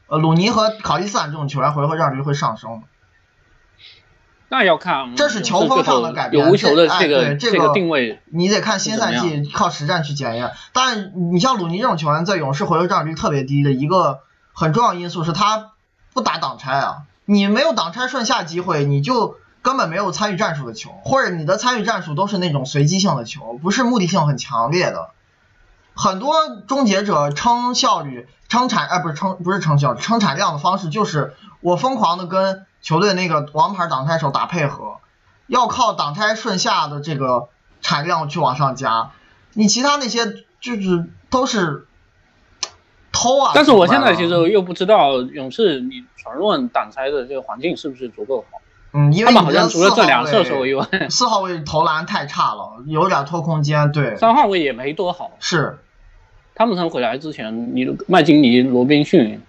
[0.08, 2.84] 呃，鲁尼和考利斯坦这种球员回合占有率会上升。
[4.50, 8.20] 那要看这是球风上的改变有无球的这个、这哎对这个个定位。
[8.26, 10.52] 你得看新赛季靠实战去检验。
[10.74, 14.22] 但你像鲁尼这种球员，在勇士回合占有率特别低的一个
[14.54, 15.72] 很重要因素是他
[16.14, 25.12] 不打挡拆啊，你没有挡拆顺下机会，你就根本没有参与战术的球，或者你的参与战术都是那种随机性的球，不是目的性很强烈的。
[25.94, 26.34] 很多
[26.66, 34.98] 终结者称效率、称产，哎，不是称不是称效率，称产量的方式就是我疯狂的跟球队那个王牌挡拆手打配合，
[35.48, 37.50] 要靠挡拆顺下的这个
[37.82, 39.12] 产量去往上加。
[39.54, 40.26] 你其他那些
[40.62, 41.86] 就是都是
[43.12, 43.52] 偷啊。
[43.54, 48.60] 但是我现在其实又不知道勇士你传论挡拆的这个环境是不是足够好。
[48.92, 53.92] 嗯，因为他们好像除了这两射手以外，位，四号位投篮太差了，有点拖空间。
[53.92, 55.32] 对，三号位也没多好。
[55.40, 55.78] 是
[56.56, 59.42] 汤普森回来之前，你麦金尼、罗宾逊、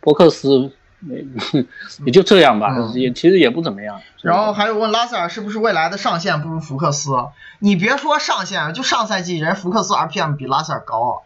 [0.00, 1.24] 伯克斯，没
[2.06, 4.00] 也就这样吧，嗯也其实也不怎么样。
[4.22, 7.10] 然后还有问拉塞尔是不是未来的上限不如福克斯？
[7.58, 11.16] 你别说上限，就上赛季人福克斯 RPM 比拉塞尔高，啊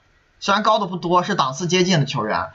[0.40, 2.48] 虽然高的不多，是档次接近的球员，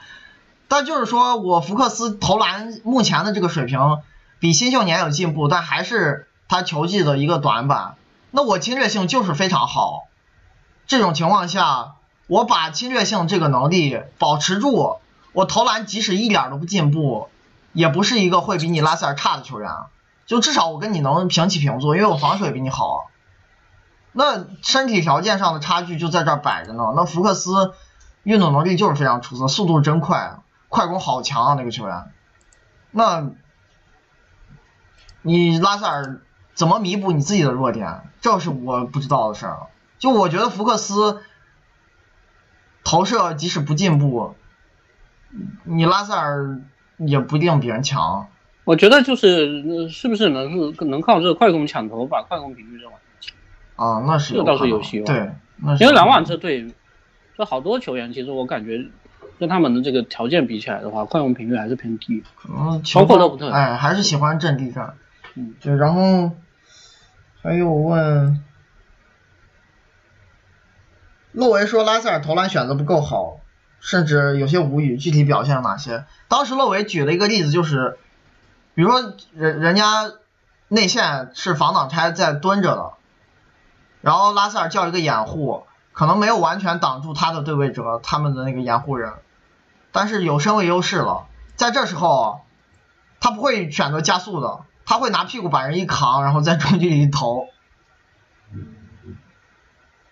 [0.68, 3.98] 但就是说我福克斯投篮目前的这个水平
[4.38, 7.96] 比新秀年有进步，但还是他球技的一个短板。
[8.30, 10.04] 那我侵略性就是非常好，
[10.86, 11.94] 这种情况下，
[12.28, 14.98] 我把侵略性这个能力保持住，
[15.32, 17.28] 我投篮即使一点都不进步，
[17.72, 19.70] 也不是一个会比你拉塞尔差的球员。
[20.26, 23.10] 就至少我跟你能平起平坐，因为我防守也比你好。
[24.12, 26.92] 那身体条件上的差距就在这摆着呢。
[26.96, 27.74] 那福克斯
[28.22, 30.38] 运动能力就是非常出色，速度真快，
[30.68, 32.10] 快攻好强啊那个球员。
[32.90, 33.30] 那
[35.22, 36.20] 你拉塞尔
[36.54, 38.02] 怎么弥补你自己的弱点？
[38.20, 39.66] 这是我不知道的事儿。
[39.98, 41.22] 就我觉得福克斯
[42.84, 44.34] 投射即使不进步，
[45.64, 46.60] 你拉塞尔
[46.98, 48.26] 也不一定比人强。
[48.64, 53.32] 我觉得就是呃是不是能是能靠这个快攻抢头把快攻频率再往上提？
[53.74, 56.72] 啊，那是这倒是有希望对，那是因为篮网这队，
[57.36, 58.86] 就好多球员，其实我感觉
[59.38, 62.22] 跟他们的这个条件比起来的话，快攻频率还是偏低。
[62.36, 64.94] 可能包球风括勒普特哎，还是喜欢阵地战。
[65.34, 66.32] 嗯，对，然后
[67.42, 68.42] 还有问，
[71.32, 73.40] 洛维说拉塞尔投篮选择不够好，
[73.80, 74.96] 甚至有些无语。
[74.96, 76.04] 具体表现了哪些？
[76.28, 77.98] 当时洛维举了一个例子，就是
[78.74, 80.12] 比如说人人家
[80.68, 82.92] 内线是防挡拆在蹲着的，
[84.00, 89.14] 然后拉塞尔叫一个掩护，可能没有完全挡住他的对位者，他们的那个掩护人，
[89.90, 92.42] 但是有身位优势了，在这时候
[93.18, 97.46] 他不会选择加速的，他会拿屁股把人一扛，然后在中距离投。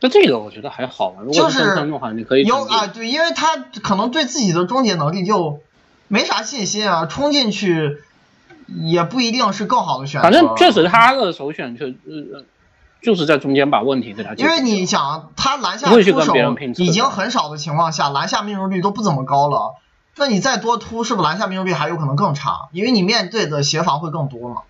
[0.01, 5.61] 那这个我觉得还好吧，如果就是是真分的话，你可以有啊，对，因为他可能对自己的终结能力就
[6.07, 7.99] 没啥信心啊，冲进去
[8.67, 10.23] 也不一定是更好的选择。
[10.23, 12.45] 反正确实他的首选就呃
[13.03, 14.45] 就是在中间把问题给他解决。
[14.45, 16.35] 因为你想，他篮下出手
[16.77, 19.75] 已经很少的情况下，篮下命中率都不怎么高了，
[20.17, 22.69] 那你再多突，是不是篮下命中率还有可能更差？
[22.73, 24.63] 因为你面对的协防会更多嘛，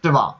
[0.00, 0.36] 对吧？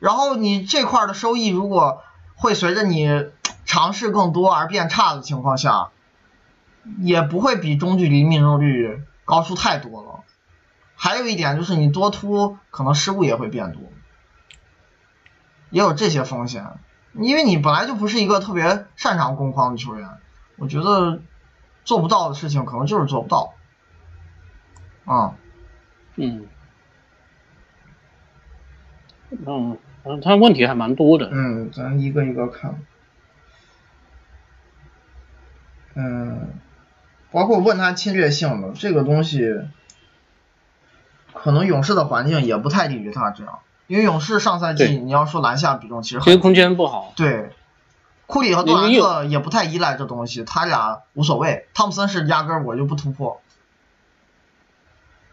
[0.00, 2.02] 然后你这块儿的收益如果
[2.38, 3.26] 会随着你
[3.66, 5.90] 尝试更多而变差的情况下，
[6.98, 10.24] 也不会比中距离命中率高出太多了。
[10.94, 13.82] 还有一点就是你多突，可能失误也会变多。
[15.70, 16.78] 也有这些风险，
[17.12, 20.08] 因为你本来就不是一个特别擅长攻框的球员，
[20.56, 21.20] 我觉得
[21.84, 23.52] 做不到的事情可能就是做不到。
[25.04, 25.34] 啊，
[26.16, 26.46] 嗯，
[29.30, 29.78] 嗯嗯，
[30.22, 31.28] 他问题还蛮多的。
[31.30, 32.80] 嗯，咱一个一个看。
[35.94, 36.50] 嗯，
[37.30, 39.52] 包括问他侵略性的这个东西，
[41.32, 43.58] 可能勇士的环境也不太利于他这样，
[43.88, 47.12] 因为勇士上赛季你要说篮下比重其实很其实空间不好。
[47.16, 47.50] 对，
[48.26, 51.66] 库里和杜兰特也不太依赖这东西，他俩无所谓。
[51.74, 53.40] 汤普森是压根儿我就不突破。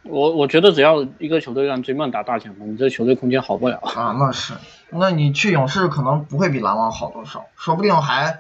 [0.08, 3.78] 我我觉得只要一个球队让追梦打大前锋，你这球队空间好不了。
[3.78, 4.54] 啊， 那是，
[4.92, 8.40] 那你去勇士可能不会比篮网好多少，说不定还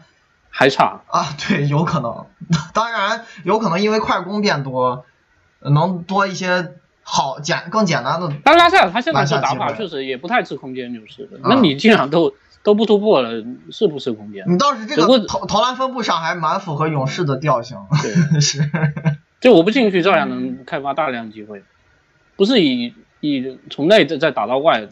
[0.50, 1.02] 还差。
[1.08, 2.26] 啊， 对，有可能。
[2.74, 5.06] 当然，有可能因为快攻变多，
[5.60, 8.32] 能多一些好简更简单的。
[8.44, 11.38] 但拉塞尔他现在这打法确实也不太吃空间优势的。
[11.38, 14.46] 啊那你既然都都不突破了，是不吃空间？
[14.48, 18.70] 你倒是这个投投篮分布上还蛮符合勇士的调性，对，是。
[19.46, 21.62] 就我不进去，照样能开发大量机会，
[22.36, 24.88] 不是以以从内再再打到外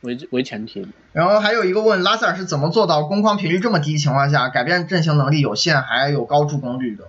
[0.00, 0.88] 为为前提。
[1.12, 7.04] 然后还有一个问拉塞尔是怎么做到攻框频率这么低情况下，改变阵型能力有限，还有高助攻率的？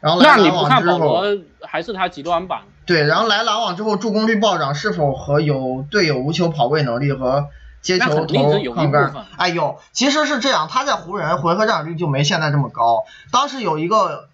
[0.00, 1.24] 然后来篮网之后，
[1.62, 2.60] 还是他极端版？
[2.86, 7.48] 对，然后来篮网之后助攻率暴涨，是否和有队友无球跑位能力和
[7.80, 9.12] 接球投抗杆？
[9.36, 13.06] 哎有，其实是这样，他在湖人回合占有率就没现在这么高。
[13.32, 14.27] 当时有一个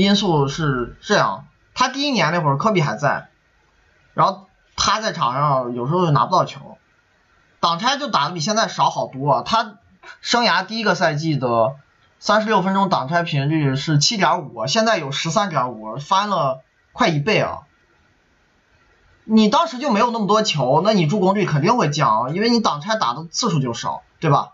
[0.00, 3.28] 因素是这样，他第一年那会儿科比还在，
[4.14, 6.78] 然后他在场上有时候就拿不到球，
[7.60, 9.76] 挡拆就打的比现在少好多、他
[10.20, 11.76] 生涯第一个赛季的
[12.18, 17.60] 三十六分钟挡拆频率是七点五，现在有十三点五，翻了快一倍啊！
[19.24, 24.52] 你当时就没有那么多球，那你助攻率肯定会降，因为你挡拆打的次数就少，对吧？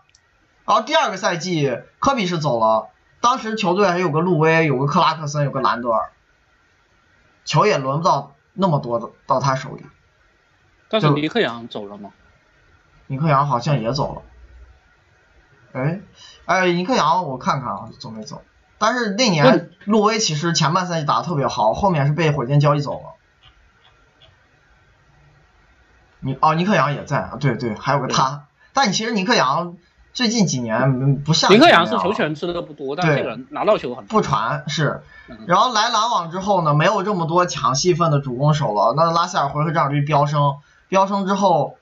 [0.65, 2.87] 然后第二个赛季科比是走了，
[3.21, 6.11] 当时球队还有个路威，有个克拉克森，有个兰德尔，
[7.45, 9.83] 球也轮不到那么多的到他手里。
[9.83, 9.87] 就
[10.89, 12.11] 但是尼克杨走了吗？
[13.07, 14.21] 尼克杨好像也走了。
[15.73, 16.01] 哎，
[16.45, 18.43] 哎，尼克杨我看看啊，走没走？
[18.77, 23.13] 但是那年路威其实前半赛季打得特别好，后面是被火箭交易走了。
[26.19, 28.47] 尼哦，尼克杨也在啊，对对，还有个他。
[28.73, 29.77] 但你其实尼克杨
[30.13, 34.09] 最近几年嗯不像尼克杨这样是球权吃的不多，但对这个人拿到球很多。
[34.09, 40.57] 不传是嗯，然后来篮网之后呢，没有这么多抢戏份的主攻手了，那拉塞尔回合占有率飙升，
[40.89, 41.77] 飙升之后，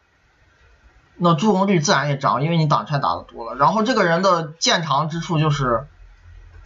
[1.15, 3.56] 那助攻率自然也涨，因为你挡拆打的多了。
[3.56, 5.88] 然后这个人的见长之处就是，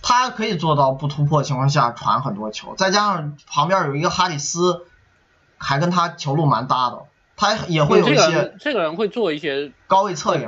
[0.02, 4.86] 他可以做到不突破情况下传很多球，再加上旁边有一个哈里斯，
[5.58, 7.04] 还跟他球路蛮搭的，
[7.38, 10.48] 他也会有一些人这个人会做一些高位策应。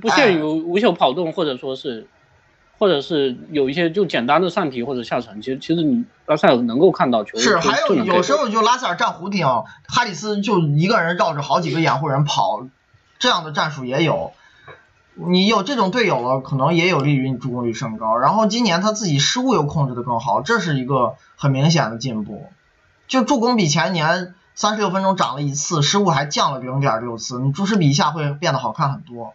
[0.00, 2.06] 不不限于无球跑动，或者说是，
[2.78, 5.40] 或者是有一些就简单的上提或者下沉。
[5.40, 9.46] 其实其实你拉塞尔能够看到球，是，还有有时候就拉塞尔站弧顶，
[9.86, 12.66] 哈里斯就一个人绕着好几个掩护人跑，
[13.18, 14.32] 这样的战术也有。
[15.16, 18.16] 你有这种队友了，可能也有利于你助攻率升高。
[18.16, 22.48] 然后今年他自己失误又控制的更好，这是一个很明显的进步。
[23.06, 29.34] 就助攻比前年三十六分钟涨了一次，失误还降了零点六次，你注释比一下会变得好看很多。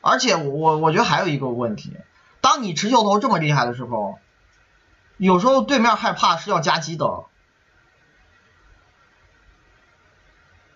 [0.00, 1.92] 而且我我我觉得还有一个问题，
[2.40, 4.18] 当你持球头这么厉害的时候，
[5.16, 7.24] 有时候对面害怕是要夹击的，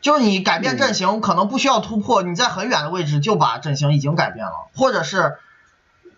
[0.03, 5.39] 就是你改变阵型可能不需要突破，你在很远的位置就把阵型已经改变了，或者是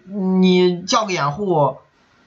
[0.04, 1.76] 你叫个掩护，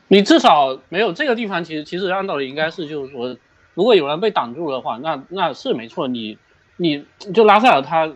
[0.07, 3.35] 你至少没有这个地方，其实其实按道理应该是就是说，
[3.73, 6.37] 如果有人被挡住的话，那那是没错，你
[6.77, 8.09] 你就拉塞尔他，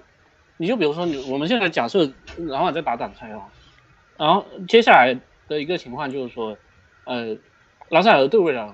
[0.58, 3.48] 你就比如说你我们现在假设篮网在打挡拆啊，
[4.18, 6.58] 然后接下来的一个情况就是说，
[7.06, 7.38] 呃，
[7.90, 8.74] 拉塞尔对位了，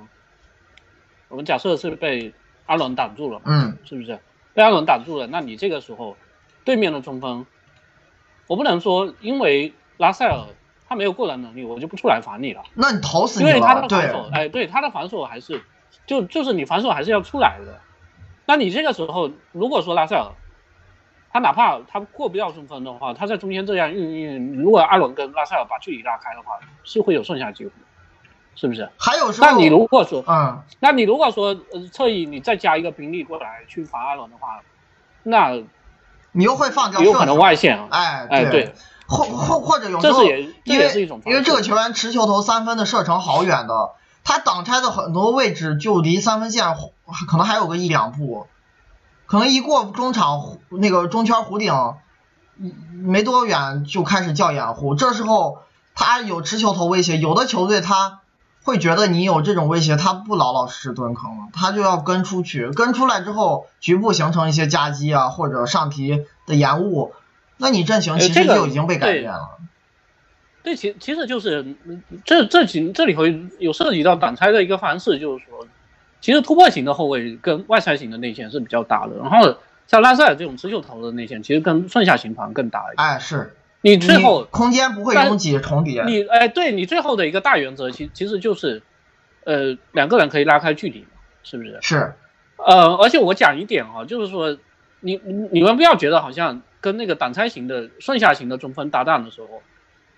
[1.29, 2.33] 我们假设是被
[2.65, 4.19] 阿伦挡住了，嗯，是不是？
[4.53, 6.17] 被阿伦挡住了，那你这个时候
[6.65, 7.45] 对面的中锋，
[8.47, 10.47] 我不能说因为拉塞尔
[10.87, 12.63] 他没有过人能力，我就不出来防你了。
[12.73, 15.61] 那你投死你因为他的防守，，哎，对他的防守还是
[16.05, 17.79] 就就是你防守还是要出来的。
[18.45, 20.33] 那你这个时候，如果说拉塞尔，
[21.31, 27.71] 他哪怕他过不掉中锋的话，他在中间这样运运，如果阿伦跟拉塞尔把距离拉开的话，是会有剩下机会，
[28.55, 28.89] 是不是？
[28.97, 34.59] 还有时候，那你如果说，嗯，那你如果说呃侧翼你再加一个兵力过来去防阿伦的话，
[35.23, 35.51] 那
[36.31, 37.87] 你又会放掉有可能外线啊。
[37.91, 38.73] 哎，哎，对，
[39.07, 43.91] 或或或者有时候，这是也是一种为因为这个球员持球投三分的射程好远的，
[44.23, 46.65] 他挡拆的很多位置就离三分线
[47.27, 48.47] 可能还有个一两步，
[49.29, 51.71] 可能一过中场那个中圈弧顶，
[52.91, 55.59] 没多远就开始叫掩护，这时候
[55.93, 58.21] 他有持球头威胁，有的球队他
[58.63, 67.13] 会觉得你有这种威胁，他不老老实实蹲坑了，他就要跟出去，跟出来之后局部形成一些夹击啊，或者上提的延误，
[67.57, 69.59] 那你阵型其实就已经被改变了。
[70.63, 71.75] 对，其其实就是
[72.25, 73.21] 这这几这里头
[73.59, 75.67] 有涉及到挡拆的一个方式，就是说，
[76.21, 83.07] 其实突破型的后卫跟外拆型的内线是比较搭的，然后像拉塞尔这种持球投的内线，其实跟顺下型防更搭一点。
[83.07, 86.03] 哎，是你最后空间不会拥挤重叠。
[86.05, 88.81] 你哎，对你最后的一个大原则，其其实就是，
[89.45, 91.07] 呃，两个人可以拉开距离嘛，
[91.43, 91.77] 是不是？
[91.81, 92.13] 是。
[92.57, 94.57] 呃，而且我讲一点啊，就是说，
[94.99, 95.19] 你
[95.51, 99.47] 你们不要觉得好像跟那个挡拆型的顺下型的中锋搭档的时候。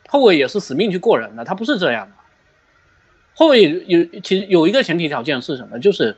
[0.10, 2.16] 后卫也是死命去过人的，他不是这样的。
[3.36, 5.80] 会不会有其实有一个前提条件是什么？
[5.80, 6.18] 就是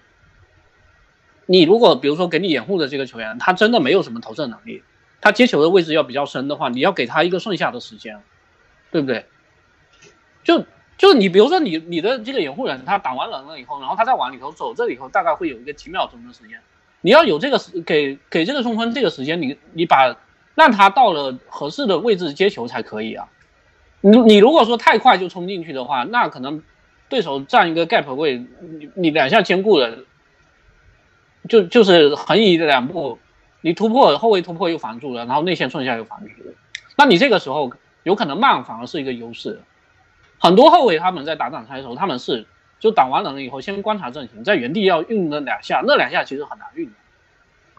[1.45, 4.83] 你如果比如说给你掩护的这个球员，他真的没有什么投射能力，
[5.21, 8.21] 他接球的位置要比较深的话，你要给他一个剩下的时间，
[8.91, 9.25] 对不对？
[10.43, 10.65] 就
[10.97, 16.59] 就你比如说你你的这个掩护人，他挡完人了以后，然后他再往里头走，这里头大概会有一个几秒钟的时间，
[17.01, 20.15] 你要有这个时给给这个中锋这个时间，你你把
[20.55, 23.27] 让他到了合适的位置接球才可以啊。
[24.01, 26.61] 你你如果说太快就冲进去的话，那可能
[27.09, 29.99] 对手占一个 gap 位，你你两下兼顾了，
[31.47, 33.19] 就就是横移的两步，
[33.61, 36.53] 你突破后卫突破又防住了，然后内线顺下又防住了，
[36.97, 37.71] 那你这个时候
[38.03, 39.61] 有可能慢反而是一个优势。
[40.39, 42.45] 很多后卫他们在打挡拆的时候，他们是
[42.79, 46.93] 就挡完人了以后，先观察阵型，在原地要运那两下，那两下其实很难运的。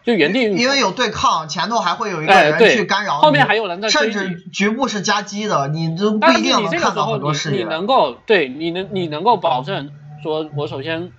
[0.05, 7.63] 就原地，因为有对抗，前头还会有一个人去干扰，后面还有人在甚至局部是夹击的，你都不一定能看到很多视野。
[7.63, 9.89] 你能够对，你能你能够保证
[10.21, 11.11] 说，我首先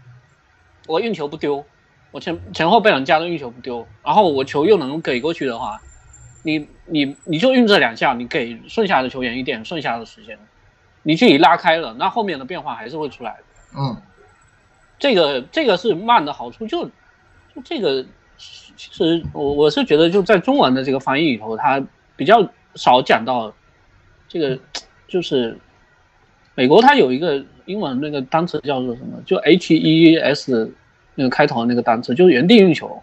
[0.86, 1.64] 我运球不丢，
[2.12, 5.80] 我前前后被人夹的运球不丢，然后我球又能给过去的话，
[6.44, 10.38] 你你你就运这两下，你给剩下的球员一点剩下的时间，
[11.02, 13.44] 你距离拉开了，那后面的变化还是会出来的。
[13.76, 14.00] 嗯，
[15.00, 18.06] 这个这个是慢的好处，就就这个。
[18.76, 21.82] 其实我我是觉得就在中文的这个翻译里头，它
[22.14, 23.52] 比较少讲到
[24.28, 24.58] 这个，
[25.08, 25.58] 就是
[26.54, 29.18] 美国它有一个英文那个单词叫做什么？
[29.24, 30.72] 就 H E S
[31.14, 33.02] 那个开头那个单词，就是原地运球。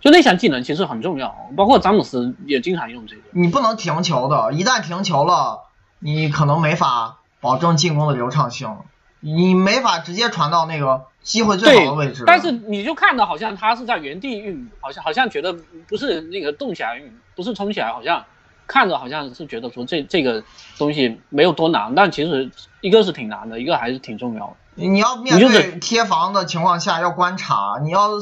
[0.00, 3.22] 就那项技能其实很重要，包括詹姆斯也经常用这个。
[3.32, 5.64] 你不能停球的，一旦停球了，
[5.98, 8.76] 你可能没法保证进攻的流畅性，
[9.20, 11.06] 你没法直接传到那个。
[11.20, 15.54] 机会最好的位置，但是你就看到好像他是在原地运，好像好像觉得
[15.86, 18.24] 不是那个动起来运，不是冲起来，好像
[18.66, 20.42] 看着好像是觉得说这这个
[20.78, 22.50] 东西没有多难，但其实
[22.80, 24.56] 一个是挺难的，一个还是挺重要的。
[24.76, 28.12] 你要面对贴防的情况下要观察，你要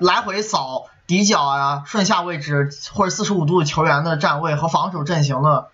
[0.00, 5.68] 来回扫底角啊、顺下位置或者四十五度球员的站位和防守阵型的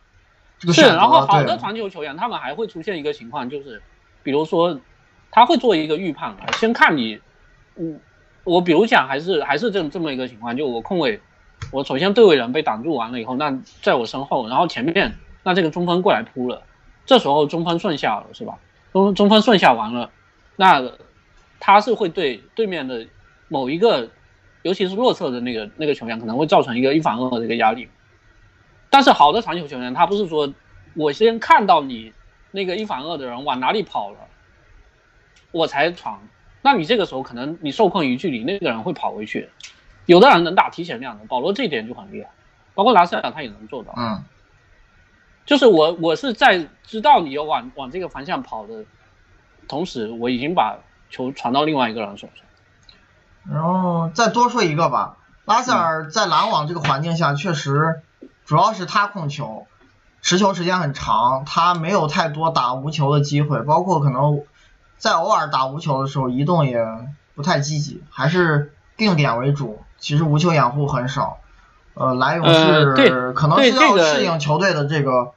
[0.59, 3.81] 这个是，然后好的传球球员他们还会出现一个情况，就是
[4.29, 4.79] 比如说。
[5.31, 7.21] 他会做一个预判，先看你，
[7.77, 8.01] 嗯，
[8.45, 11.21] 我比如讲还是还是这这么一个情况，就我控卫，
[11.71, 16.63] 我首先对位人被挡住完了以后，那在我身后，然后前面那这个中锋过来扑了，
[17.05, 18.59] 这时候中锋顺下了是吧？
[18.95, 20.11] 中中锋顺下完了，
[20.57, 20.83] 那
[21.61, 23.07] 他是会对对面的
[23.49, 24.09] 某一个，
[24.63, 27.87] 尤其是弱侧的那个那个球员可能会造成一个一反二的一个压力，
[28.89, 30.55] 但是好的传球球员他不是说
[30.95, 32.15] 我先看到你
[32.51, 34.19] 那个一反二的人往哪里跑了。
[35.51, 36.19] 我才传，
[36.61, 39.49] 那你这个时候可能你受控于距离，那个人会跑回去。
[40.05, 42.31] 有的人能打提前量的，保罗这一点就很厉害，
[42.75, 43.95] 包括拉塞尔他也能做到。
[43.97, 44.25] 嗯，
[45.47, 48.85] 就是我我是在知道你要往往这个方向跑的
[49.69, 50.79] 同时，我已经把
[51.11, 53.55] 球传到另外一个人手上。
[53.55, 58.03] 然后再多说一个吧，拉塞尔在篮网这个环境下，确实
[58.45, 59.67] 主要是他控球，
[60.29, 64.43] 持球时间很长，他没有太多打无球的机会，包括可能。
[64.99, 66.85] 在偶尔打无球的时候，移动也
[67.37, 69.79] 不太积极，还是定点为主。
[69.97, 71.39] 其实无球掩护很少。
[71.95, 75.33] 呃，莱勇士可能是要适应球队的这个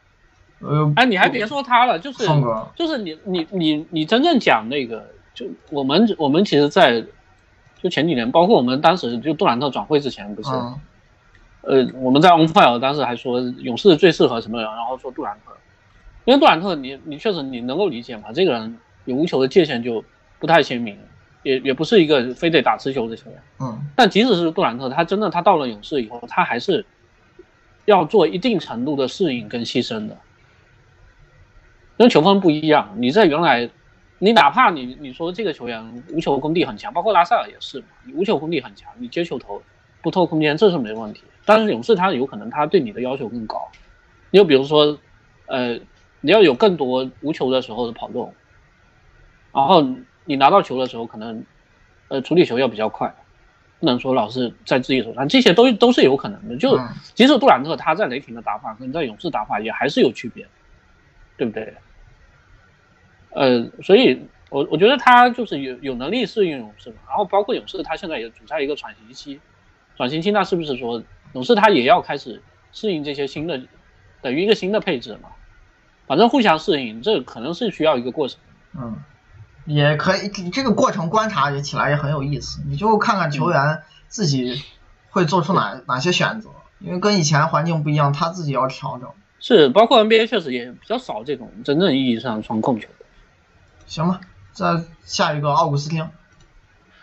[0.62, 0.92] 呃。
[0.96, 2.28] 哎，你还别说他了，就是
[2.76, 7.06] 就是你你你你真正讲那个，就我们我们其实，在
[7.84, 10.50] 就前几年，包括我们当时就杜兰特转会之前，不是，
[11.62, 15.52] 呃，我们在 On Fire 当时还说勇士最适合什么人，然后说杜兰特，
[16.26, 18.78] 因为杜兰特，你你确实你能够理解嘛，这个人。
[19.06, 20.06] 有无球的界限就
[20.38, 20.96] 不太鲜明，
[21.42, 23.42] 也也不是一个非得打持球的球员。
[23.60, 23.82] 嗯。
[23.96, 26.86] 但即使是杜兰特，他真的他到了勇士以后，他还是
[27.86, 30.16] 要做一定程度的适应跟牺牲的。
[31.98, 33.68] 因为球风不一样，你在原来，
[34.20, 39.64] 你哪怕你你说这个球员无球功底很强，包括拉塞尔也是嘛，你无球功底很强，你接球投
[40.04, 41.24] 不透空间，这是没问题。
[41.46, 43.70] 但是勇士他有可能他对你的要求更高，
[44.30, 44.98] 你就比如说，
[45.48, 45.80] 呃，
[46.22, 48.34] 你要有更多无球的时候的跑动，
[49.54, 49.82] 然后
[50.26, 51.44] 你拿到球的时候可能，
[52.10, 53.14] 呃，处理球要比较快，
[53.80, 56.56] 不能说老是在自己手上，这些都都是有可能的。
[56.58, 60.48] 就嗯即使杜兰特他在雷霆的打法跟在勇士打法也还是有区别，
[61.38, 61.74] 对不对？
[63.32, 69.40] 呃，所以我我觉得他就是有有能力适应勇士嘛，然后包括勇士他现在也处在一个转型期，
[69.96, 71.02] 转型期那是不是说
[71.34, 73.62] 勇士他也要开始适应这些新的，
[74.22, 75.30] 等于一个新的配置嘛？
[76.08, 78.38] 反正互相适应，这可能是需要一个过程。
[78.74, 78.98] 嗯，
[79.66, 82.62] 也可以，这个过程观察也起来也很有意思。
[82.68, 84.62] 你就看看球员自己
[85.10, 89.10] 会做出哪哪些选择，因为跟以前环境不一样，他自己要调整。
[89.40, 93.06] 是，包括 NBA 确实也比较少这种真正意义上双控球的。
[93.88, 94.22] 行吧，
[94.52, 96.10] 再下一个奥古斯汀，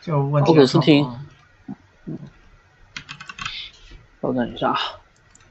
[0.03, 1.11] 就问题奥古斯汀
[2.07, 2.19] 嗯
[4.21, 4.77] 稍等一下，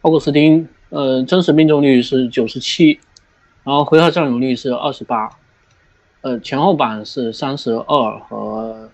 [0.01, 2.99] 奥古斯汀，呃，真实命中率是九十七，
[3.63, 5.29] 然后回合占有率是二十八，
[6.21, 8.91] 呃，前后板是三十二和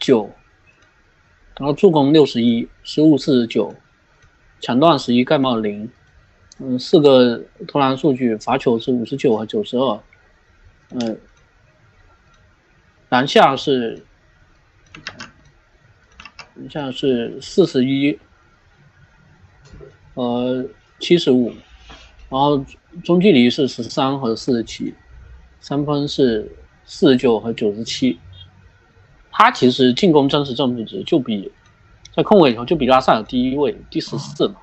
[0.00, 0.28] 九，
[1.58, 3.74] 然后助攻六十一，失误四十九，
[4.58, 5.88] 抢断十一，盖帽零，
[6.58, 10.00] 嗯，四个投篮数据，罚球是五十九和九十二，
[10.90, 11.20] 嗯，
[13.08, 14.04] 篮下是
[16.60, 18.18] 篮下是四十一
[20.14, 21.48] 和七十五，
[22.28, 22.62] 然后
[23.02, 24.94] 中距离是十三和四十七，
[25.58, 26.54] 三分是
[26.84, 28.18] 四十九和九十七。
[29.32, 31.50] 他其实进攻真实正负值就比
[32.14, 34.56] 在控卫球就比拉塞尔第一位，第十四嘛，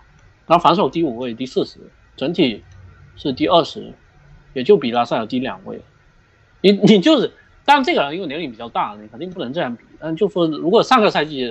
[0.46, 1.80] 然后防守第五位，第四十，
[2.16, 2.64] 整体
[3.16, 3.92] 是第二十，
[4.54, 5.82] 也就比拉塞尔低两位。
[6.62, 7.32] 你你就是，
[7.68, 9.84] 当然这个人因为年龄比较大，你肯定不能这样比。
[10.00, 11.50] 嗯就说如果上个赛季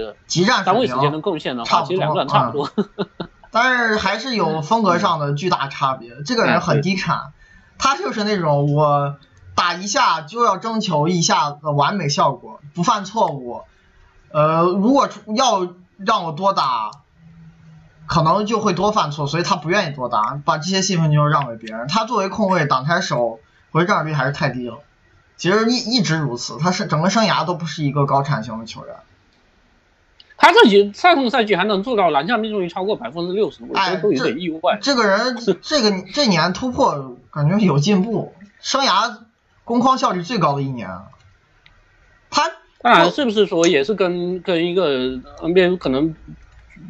[0.64, 2.70] 单位时间的贡献的话，差不多其实两个人差不多。
[3.52, 6.22] 但是还是有风格上的巨大差别。
[6.24, 7.32] 这个人很低产，
[7.76, 9.16] 他就是那种我
[9.54, 13.60] 打一下就要征求一下的完美效果，不犯错误。
[14.32, 16.92] 呃，如果要让我多打，
[18.06, 21.88] 可能就会多犯错，所以他不愿意多打，把这些戏份就让给别人。
[21.88, 23.38] 他作为控卫挡拆手，
[23.70, 24.78] 回转率还是太低了。
[25.36, 28.94] 其实一一直如此，他是整个生涯都不是一个高产型的球员。
[30.38, 34.78] 他这几上个赛季还能做到篮下命中率超过百分之六十，我觉哎得都有点意外。
[34.82, 39.18] 这个人这个这年突破感觉有进步，生涯
[39.64, 40.90] 攻框效率最高的一年。
[42.30, 42.50] 他
[42.82, 46.14] 当然，是不是说也是跟跟一个 NBA 可能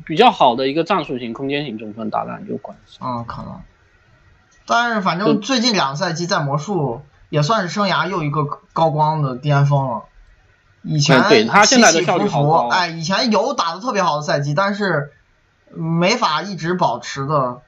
[0.05, 2.99] 比较好的一个战术型、空间型中锋打篮有关系？
[3.01, 3.61] 嗯可能，
[4.66, 10.03] 但是反正最近两个赛季在魔术也算是生涯又一个高光的巅峰了。
[10.83, 15.12] 以前对他现在的起起效率伏伏好高哎，以前有打的特别好的赛季，但是
[15.74, 17.62] 没法一直保持的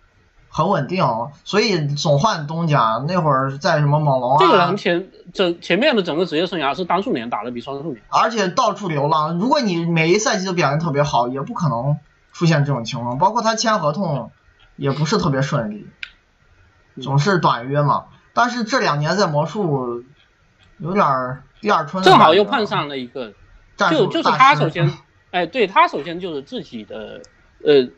[0.49, 1.05] 很稳定，
[1.43, 3.05] 所以总换东家。
[3.09, 8.01] 那会儿在什么猛龙啊，这个人前整前面的整个职业生涯是单数年打的比双数年。
[8.09, 9.37] 而且到处流浪。
[9.39, 11.99] 如果你每一赛季都表现特别好，也不可能
[12.33, 13.19] 出现这种情况。
[13.19, 14.31] 包括他签合同
[14.77, 15.89] 也不是特别顺利，
[17.03, 18.05] 总是短约嘛。
[18.39, 20.05] 但是这两年在魔术
[20.79, 23.33] 有点儿第二春正好又碰上了一个，
[23.91, 24.89] 就就是他首先，
[25.33, 27.21] 哎，对他首先就是自己的
[27.65, 27.89] 呃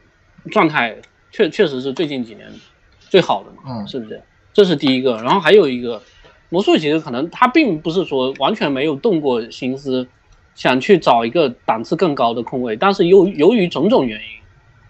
[0.51, 0.97] 状态
[1.31, 2.51] 确确实是最近几年
[2.99, 4.23] 最好的嘛，嗯是不是？
[4.55, 6.01] 这是第一个，然后还有一个
[6.49, 10.09] 魔术其实可能他并不是说完全没有动过心思
[10.55, 14.27] 想去找一个档次更高的空位，但是由由于种种原因，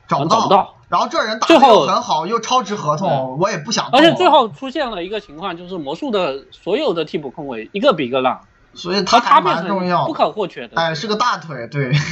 [0.07, 0.77] 找不到。
[0.91, 3.99] 然后这人打的最后又很好，又超值合同，我也不想动。
[3.99, 8.41] 而且最后出现了一个情况，就是魔术的所有的替补控卫一个比一个烂，
[8.75, 10.13] 所以他他变成蛮重要不。
[10.13, 11.93] 可或缺的，哎，是个大腿，对。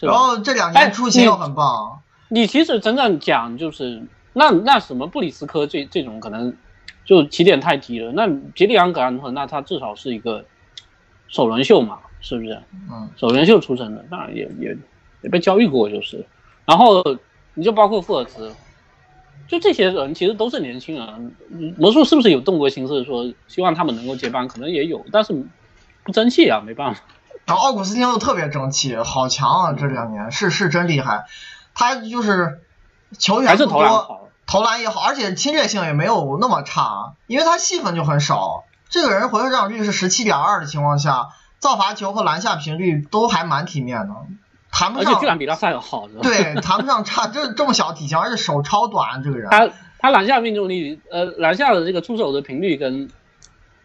[0.00, 6.56] 然后这两哎年出勤又很棒，你其实真正讲就是那那什么布里斯科这这种可能
[7.04, 8.10] 就起点太低了。
[8.12, 10.46] 那杰里昂格兰特那他至少是一个
[11.28, 12.62] 首轮秀嘛，是不是？
[12.90, 14.74] 嗯，首轮秀出身的，当然也也
[15.22, 16.26] 也被教育过就是。
[16.66, 17.02] 然后
[17.54, 18.54] 你就包括富尔茨，
[19.48, 21.34] 就这些人其实都是年轻人。
[21.50, 24.46] 嗯魔术是不是有动过心思说希望他们能够接班？
[24.48, 25.46] 可能也有，但是
[26.04, 27.02] 不争气啊，没办法。
[27.46, 29.72] 然后奥古斯汀又特别争气，好强啊！
[29.72, 31.24] 这两年是是真厉害，
[31.74, 32.60] 他就是
[33.18, 34.28] 球员还是不多，投篮好。
[34.46, 38.64] 投篮也好，而且侵略性也没有那么差，因为他戏份就很少。
[38.88, 41.28] 这个人回合占有率是十七点二的情况下，
[41.60, 44.14] 造罚球和篮下频率都还蛮体面的，
[44.72, 46.06] 谈不而且居上然比拉塞尔好？
[46.22, 47.26] 对，谈不上差。
[47.26, 49.68] 这这么小体型，而且手超短，这个人他
[49.98, 53.10] 他篮下命中率，呃，篮下的这个出手的频率跟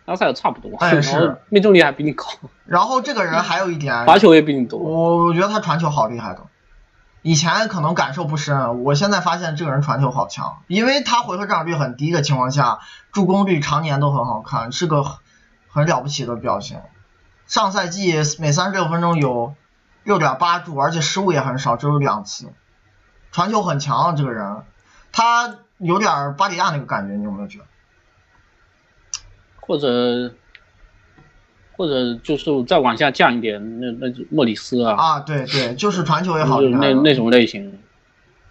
[0.06, 2.26] 拉塞尔差不多，哎是命中率还比你高，
[2.66, 4.80] 然后这个人还有一点，罚球也比你多。
[4.80, 6.42] 我我觉得他传球好厉害的，
[7.24, 12.80] 以前可能感受不深，我现在发现这个人传球好强，因为他回合占有率很低的情况下，
[13.12, 15.16] 助攻率常年都很好看，是个很
[15.68, 16.84] 很了不起的表现。
[17.48, 19.56] 上赛季每三十六分钟有
[20.06, 22.54] 六点八助，而且失误也很少，只有两次，
[23.34, 24.14] 传球很强、啊。
[24.14, 24.64] 这个人，
[25.12, 27.66] 他有点巴里亚那个感觉，你有没有觉得？
[29.60, 30.34] 或者
[31.76, 36.62] 或者就是再往下降一点，那那就莫里斯啊，啊，对对，就是传球也好。
[36.62, 37.82] 那那种类型。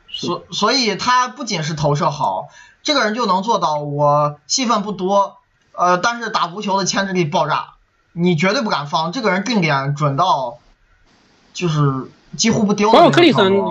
[0.08, 2.48] 所所以他不仅是投射好，
[2.82, 5.38] 这个人就能做到我戏份不多，
[5.72, 7.74] 呃，但是打无球的牵制力爆炸，
[8.12, 9.10] 你绝对不敢放。
[9.10, 10.58] 这个人定点准到，
[11.54, 11.80] 就是
[12.36, 13.28] 几乎不丢的包括克里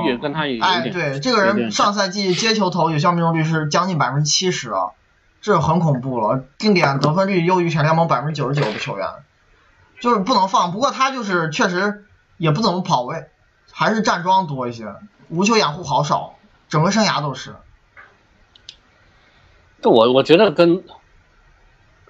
[0.07, 4.91] 也跟他哎，对，这个人上赛季接球投有效命中率是将近百分之七十啊，
[5.41, 6.45] 这很恐怖了。
[6.57, 9.07] 定点得分率优于全联盟百分之九十九的球员，
[9.99, 10.71] 就是不能放。
[10.71, 12.05] 不过他就是确实
[12.37, 13.27] 也不怎么跑位，
[13.71, 14.95] 还是站桩多一些，
[15.27, 16.35] 无球掩护好少，
[16.69, 17.53] 整个生涯都是。
[19.81, 20.81] 这我我觉得跟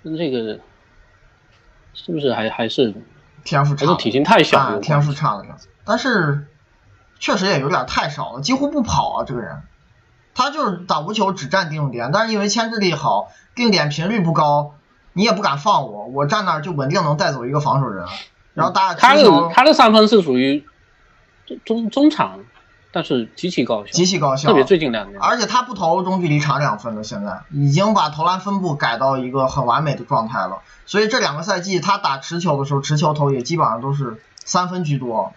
[0.04, 0.60] 跟这个
[1.96, 2.94] 是不是还还是
[3.44, 6.48] 天赋差了，体型太小啊，天赋差了点，但是
[7.20, 9.62] 确实也有点太少了，几乎不跑啊，这个人，
[10.34, 14.76] 他就是打无球只占定点，但是因为牵制力好，定点频率不高，
[15.14, 18.06] 你也不敢放我，我站那儿就稳定能带走一个防守人，
[18.54, 20.66] 然后打他持球的他的三分是属于
[21.46, 22.40] 中中中场，
[22.96, 25.20] 但是极其高效，极其高效，特别最近两年。
[25.20, 30.60] 而且他不投中距离长两分了，现在已经把投篮分布改到一个很完美的状态了。
[30.86, 35.34] 所以这两个赛季他打持球的时候，持球投也基本上都是三分居多，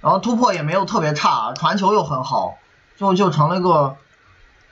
[0.00, 2.56] 然后突破也没有特别差，传球又很好，
[2.98, 3.96] 就就成了一个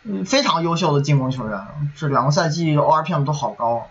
[0.02, 1.60] 嗯非常优秀的进攻球员。
[1.96, 3.86] 这两个赛季 ORPM 都好高，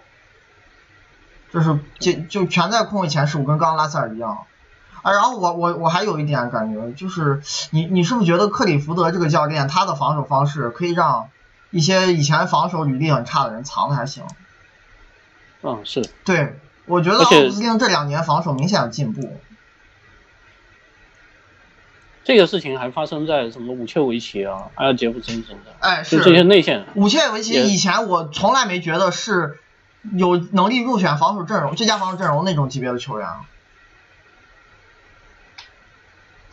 [1.54, 4.40] 这是就就全在控卫前十五，跟刚刚拉塞尔一样。
[5.08, 7.42] 啊，然后我我我还有一点感觉，就是
[7.72, 11.30] 你你是不是觉得克里福德这个教练他的防守方式可以让
[11.72, 14.26] 一些以前防守履历很差的人藏的还行？
[15.64, 19.32] 嗯，是对，我觉得奥斯汀这两年防守明显有进步。
[22.26, 26.86] 这个事情还发生在什么武切维奇啊、埃尔杰夫森身上，哎，就是这些内线。
[26.96, 29.58] 武切维奇以前我从来没觉得是
[30.18, 33.30] 有能力入选防守阵容最佳防守阵容那种级别的球员。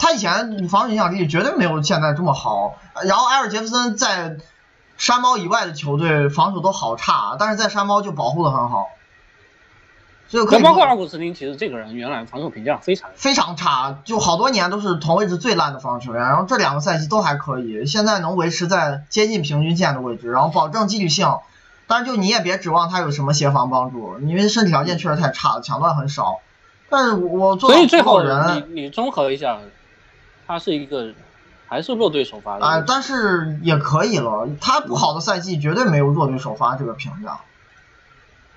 [0.04, 2.76] 他以前防守影响力绝对没有现在这么好。
[3.04, 4.36] 然后埃尔杰夫森在
[4.98, 8.88] 山猫以外的球队防守都好差，但是在山猫就保护的很好。
[10.28, 21.38] 所以可以包括说奥古斯汀，其实这个人原来防守评价非常非常差，就好多年都是同位置最烂的防守球员，然后这两个赛季都还可以，现在能维持在接近平均线的位置，然后保证纪律性。
[21.86, 26.40] 但是就你也别指望他有什么协防帮助，因为身体条件确实太差了，抢断很少。
[26.90, 29.58] 但是我做所以最后人你你综合一下，
[30.46, 31.12] 他是一个
[31.66, 32.66] 还是弱队首发的。
[32.66, 34.48] 啊、但是也可以了。
[34.60, 37.40] 他不好的赛季绝对没有弱队首发这个评价。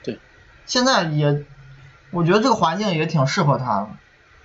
[0.04, 0.20] 对，
[0.66, 1.46] 现在也，
[2.12, 3.90] 我觉得这个环境也挺适合他的，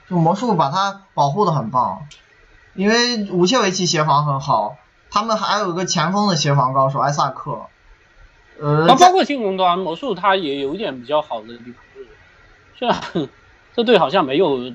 [0.08, 2.06] 就魔术把他保护的很棒，
[2.74, 4.76] 因为武切维奇协防很好，
[5.10, 7.66] 他们还有一个前锋的协防高手埃萨克，
[8.60, 12.08] 呃，包括进攻端，魔术他也有一点比较好的地方，就是
[12.78, 13.28] 虽然
[13.74, 14.72] 这队好像没有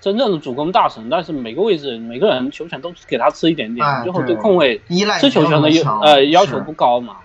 [0.00, 7.16] 真正的主攻大神，但是每个位置每个人球权都给他吃一点点，哎最后对对控卫依赖吃球权的要呃要求不高嘛。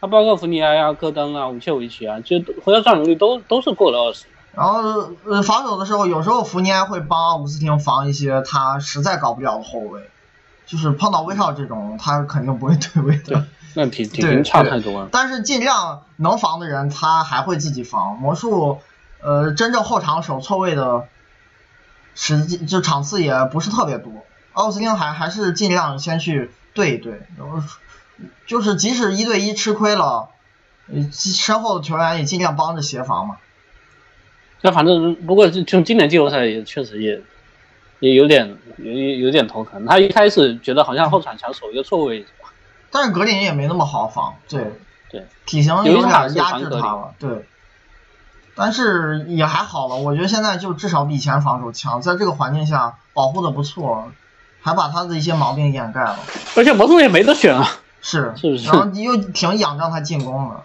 [0.00, 4.24] 他包括福尼埃啊、戈登啊、武切维奇啊，就回合占有率都都是过了二十。
[4.54, 10.00] 然后呃防守的时候，有时候福尼埃会帮奥古斯汀防一些他实在搞不了的后卫，
[10.66, 13.42] 就是碰到威少这种，他肯定不会 对位的对。
[13.74, 15.08] 那体体对型差太多了。
[15.12, 18.16] 但是尽量能防的人，他还会自己防。
[18.16, 18.78] 魔术，
[19.22, 21.06] 呃，真正后场守错位的
[22.14, 24.12] 实际就场次也不是特别多。
[24.52, 27.62] 奥斯汀还还是尽量先去对一对，然后
[28.46, 30.28] 就是即使一对一吃亏了，
[30.92, 33.36] 呃身后的球员也尽量帮着协防嘛。
[34.62, 37.22] 那反正不过就就今年季后赛也确实也
[38.00, 39.86] 也有点有有有点头疼。
[39.86, 42.26] 他一开始觉得好像后场想守一个错位，
[42.90, 44.72] 但是格林也没那么好防，对，
[45.10, 47.46] 对，体型有点压制他了，对。
[48.62, 54.12] 但是也还好了，我觉得现在就至少比以前防守强，在这个环境下保护的不错，
[54.60, 56.18] 还把他的一些毛病掩盖了，
[56.58, 57.66] 而且魔术也没得选啊。
[58.02, 60.60] 是，是不是然后又挺仰仗他进攻的，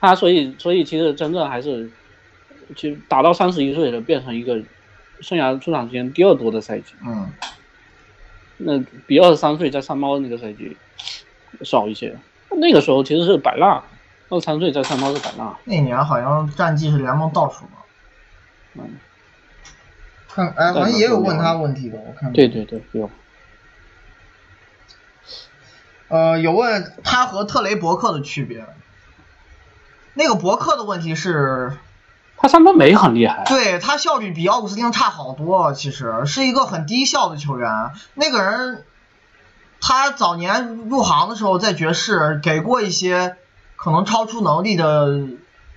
[0.00, 1.90] 他所以所以其实真正还是，
[2.76, 4.62] 其实打到三十一岁了，变成一个
[5.20, 7.28] 生涯出场时间第二多的赛季，嗯，
[8.58, 8.78] 那
[9.08, 10.76] 比二十三岁在三猫那个赛季
[11.62, 12.16] 少一些。
[12.50, 13.82] 那个时候其实是摆烂，
[14.28, 17.72] 二三岁在三包是百纳，那年好像战绩是联盟倒数吧？
[18.74, 18.98] 嗯，
[20.28, 22.32] 看，哎，好像也有问他问题的，我看。
[22.32, 23.08] 对对对，有。
[26.08, 28.66] 呃，有问他和特雷伯克的区别。
[30.14, 31.76] 那个伯克的问题是，
[32.36, 33.44] 他三分没很厉害。
[33.46, 37.90] 对他效率比奥古斯丁差好多，其实是一个很低效的球员。
[38.14, 38.84] 那个人，
[39.80, 43.36] 他早年入行的时候在爵士给过一些
[43.76, 45.20] 可能超出能力的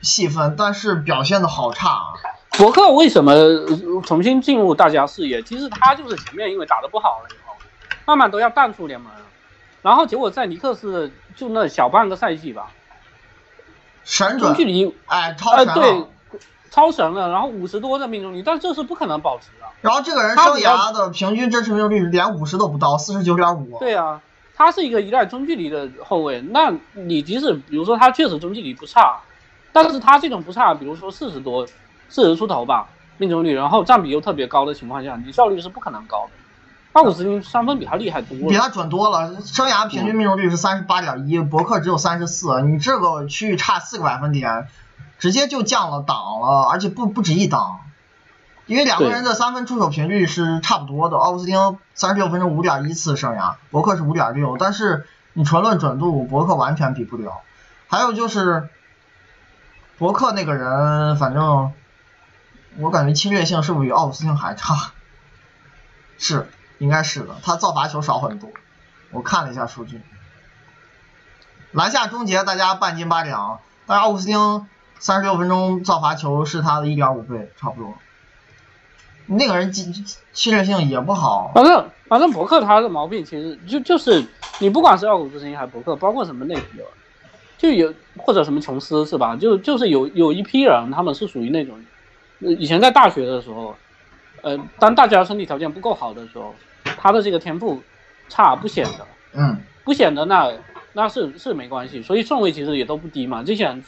[0.01, 2.13] 戏份，但是表现的好差啊。
[2.57, 3.33] 伯克为什么
[4.03, 5.41] 重新进入大家视野？
[5.43, 7.53] 其实他就是前面因为打得不好了以后，
[8.05, 9.11] 慢慢都要淡出联盟。
[9.81, 12.71] 然后结果在尼克斯就那小半个赛季吧，
[14.03, 16.39] 神准距离哎超神了，对，
[16.69, 17.29] 超神了。
[17.29, 19.67] 然后五十多的命中率，但这是不可能保持的。
[19.79, 23.79] 然后这个人生涯的平均真实命中率连五十都不到，四十九点五。
[23.79, 24.19] 对啊，
[24.59, 26.41] 他是一个依赖中距离的后卫。
[26.41, 29.21] 那你即使比如说他确实中距离不差，
[29.71, 31.65] 但是他这种不差，比如说四十多、
[32.09, 36.31] 四十出头吧命中率，然后占比又特别高的情况下，你效率是不可能高的。
[36.91, 39.39] 奥古斯丁三分比他厉害多了，比他准多了。
[39.41, 42.61] 生涯平均命中率是三十八点一，博克只有三十四。
[42.63, 44.67] 你这个区域差四个百分点，
[45.19, 47.79] 直接就降了档了，而且不不止一档。
[48.69, 51.17] 因为两个人的三分出手频率是差不多的。
[51.17, 57.41] 奥古斯汀三十六分钟五点一次生涯，伯克是五点六，但是你纯论准度，伯克完全比不了。
[57.87, 58.69] 还有就是，
[59.97, 61.73] 伯克那个人，反正
[62.77, 64.91] 我感觉侵略性是不是比奥古斯汀还差？
[66.19, 66.47] 是。
[66.77, 68.49] 应该是的，他造罚球少很多，
[69.11, 70.01] 我看了一下数据。
[71.73, 74.65] 篮下终结大家半斤八两，但是奥古斯汀
[74.97, 77.95] 三十六分钟造罚球是他的一点五倍，差不多。
[79.29, 79.93] 那个人侵
[80.33, 81.51] 侵略性也不好。
[81.53, 84.25] 反正反正伯克他的毛病其实就就是
[84.59, 86.85] 你不管是奥古斯丁还是伯克，包括什么内皮尔，
[87.57, 89.35] 就有或者什么琼斯是吧？
[89.35, 91.79] 就就是有有一批人他们是属于那种，
[92.39, 93.75] 以前在大学的时候，
[94.41, 96.53] 呃，当大家身体条件不够好的时候。
[97.01, 97.81] 他的这个天赋
[98.27, 100.51] 差不显得，嗯，不显得那
[100.91, 103.41] 那是是没关系，所以顺位其实也都不低嘛。
[103.41, 103.81] 这些人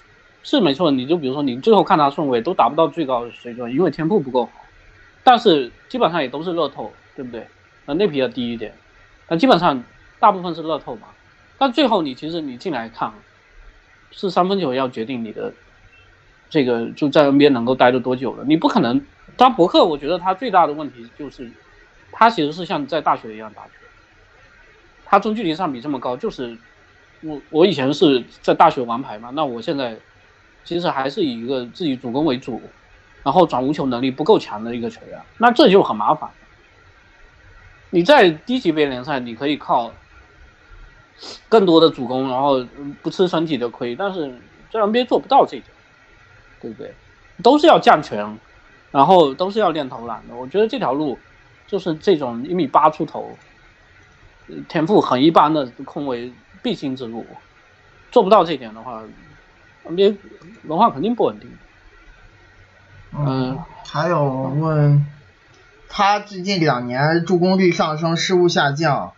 [0.44, 4.52] 是没错，你就比如说你最后看他顺位都达不到最高的水准，因为天赋不够好。
[5.24, 7.48] 但是基本上也都是乐透，对不对？
[7.86, 8.74] 呃，那比较低一点，
[9.28, 9.84] 但基本上
[10.20, 11.08] 大部分是乐透嘛。
[11.58, 13.14] 但最后你其实你进来看，
[14.12, 15.54] 是三分球要决定你的
[16.50, 18.44] 这个就在 NBA 能够待的多久了。
[18.46, 19.06] 你不可能，
[19.38, 21.52] 当伯克，我觉得他最大的问题就是。
[22.14, 23.72] 他其实是像在大学一样打球，
[25.06, 26.58] 他中距离上比这么高，就是
[27.22, 29.98] 我我以前是在大学玩牌嘛，那我现在
[30.66, 32.62] 其实还是以一个自己主攻为主，
[33.24, 36.30] 然后转无球能力不够强的一个球员，那这就很麻烦。
[37.90, 39.92] 你在低级别联赛，你可以靠
[41.50, 42.66] 更多的主攻，然后
[43.02, 44.34] 不吃身体的亏，但是
[44.72, 45.72] 在 NBA 做不到这一点，
[46.62, 46.94] 对不对？
[47.44, 48.38] 都是要降权，
[48.92, 51.18] 然后都是要练投篮的，我觉得这条路。
[51.68, 53.38] 就是这种一米八出头，
[54.68, 56.30] 天赋很一般的控卫
[56.62, 57.26] 必经之路，
[58.12, 59.02] 做不到这点的话
[59.86, 60.18] ，NBA
[60.66, 61.50] 文化肯定不稳定。
[63.18, 65.06] 嗯，还有问，
[65.90, 69.14] 他最近两年助攻率上升，失误下降，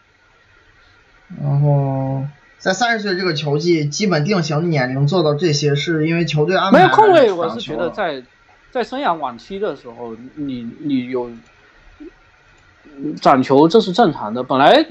[1.42, 2.26] 然后
[2.58, 6.80] 在三十岁这个球季基本定型的年龄做到这些，是因为球队安排。
[6.80, 8.24] 没有控卫，我是觉得在
[8.72, 11.32] 在生涯晚期的时候，你你有。
[13.20, 14.86] 攒球这是正常的，本来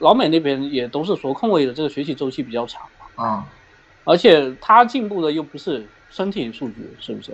[0.00, 2.82] 老美那边也都是说控卫的这个学习周期比较长
[3.16, 3.46] 嘛，啊，
[4.04, 7.32] 而且他进步的又不是身体数据，是不是？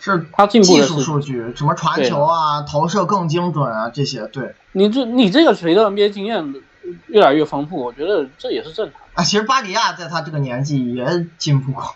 [0.00, 4.54] 是他进步的技术数据，什么传球啊、投射更精准啊这些，对。
[4.72, 6.54] 你这你这个随着 NBA 经验
[7.06, 9.00] 越来越丰富，我觉得这也是正常。
[9.14, 11.94] 啊，其实巴迪亚在他这个年纪也进步过。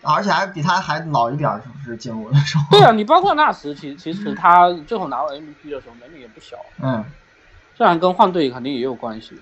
[0.00, 2.64] 而且还比他还老一点，是不是进入的时候？
[2.70, 6.56] 对啊，你包括纳什，其其实他最后拿到 MVP 的时候能力也不小。
[6.80, 7.04] 嗯，
[7.76, 9.38] 虽然跟换队肯定也有关系。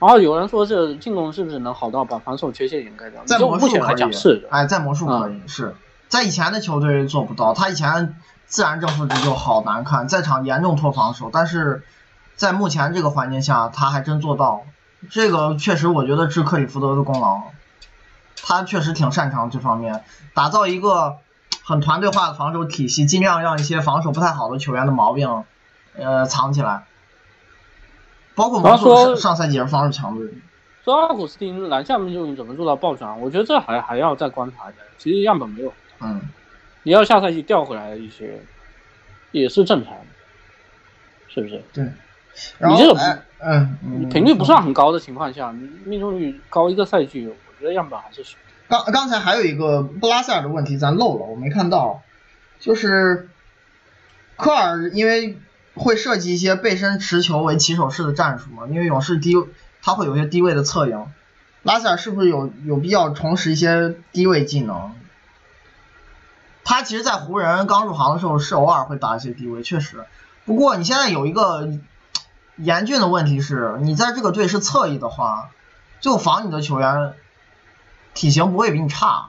[0.00, 3.24] 然后有人说这进攻是不是能好到把防守缺陷掩盖掉？
[3.24, 5.74] 在魔术可以，是哎，在魔术可以是
[6.16, 7.52] 在以前的球队做不到。
[7.52, 11.84] 他以前自然正负值就好难看，在场严重拖防守，但是
[12.36, 14.62] 在目前这个环境下，他还真做到。
[15.10, 17.42] 这个确实，我觉得是克里福德的功劳。
[18.42, 21.18] 他确实挺擅长这方面，打造一个
[21.62, 25.44] 很团队化的防守体系，尽量让一些防守不太好的球员的毛病，
[25.98, 26.84] 呃，藏起来。
[28.34, 30.32] 包括魔术上赛季是防守强队。
[30.82, 33.20] 说奥古斯丁篮下命中率怎么做到暴涨？
[33.20, 34.78] 我觉得这还还要再观察一下。
[34.96, 35.74] 其实样本没有。
[36.00, 36.20] 嗯。
[36.82, 38.40] 你要下赛季调回来一些，
[39.32, 40.04] 也是正常的，
[41.28, 41.62] 是不是？
[41.72, 41.84] 对。
[42.68, 45.52] 你这个嗯，频率不算很高的情况下，
[45.84, 47.26] 命中率高一个赛季。
[47.26, 48.22] 我觉得样本还是
[48.68, 52.02] 刚刚才还有一个布拉塞尔的问题，咱漏了，我没看到，
[52.60, 53.30] 就是
[54.36, 55.38] 科尔因为
[55.74, 59.32] 会设计一些背身持球为起手式的战术嘛，因为勇士低
[59.80, 61.06] 他会有一些低位的策应，
[61.62, 64.94] 拉塞尔是不是有有必要重拾一些低位技能？
[66.68, 70.04] 他其实，在湖人刚入行的时候是偶尔会打一些低位，确实。
[70.44, 71.68] 不过你现在有一个
[72.56, 75.50] 严峻的问题是，你在这个队是侧翼的话，
[76.00, 77.12] 就防你的球员
[78.14, 79.28] 体型不会比你差。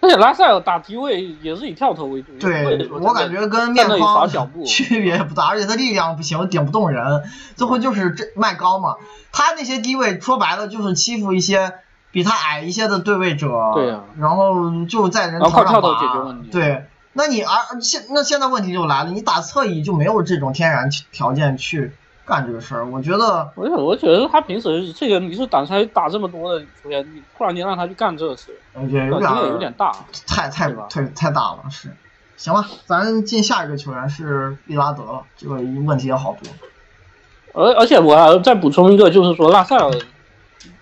[0.00, 2.38] 而且拉塞尔打低位也是以跳投为主。
[2.38, 4.28] 对，我感觉跟面框
[4.66, 7.24] 区别不大，而且他力量不行，顶不动人，
[7.56, 8.96] 最后就是这卖高嘛。
[9.32, 11.72] 他那些低位说白了就是欺负一些。
[12.10, 21.92] 比他矮一些的对位者，对呀，然后就在人头上打，对，那你而现那现在问题就来了，你打侧翼就没有这种天然条件去
[22.24, 29.92] 干这个事儿，我觉得，我我觉得他平时这个你是打才打这么多的球员，你突然间让他去干这个事，我觉得有点有点大，
[30.26, 31.94] 太太太太大了，是，
[32.38, 39.90] 行吧，咱进下一个球员是利拉德了，这个问题也好多，而而且我要再补充一个，就是说拉塞尔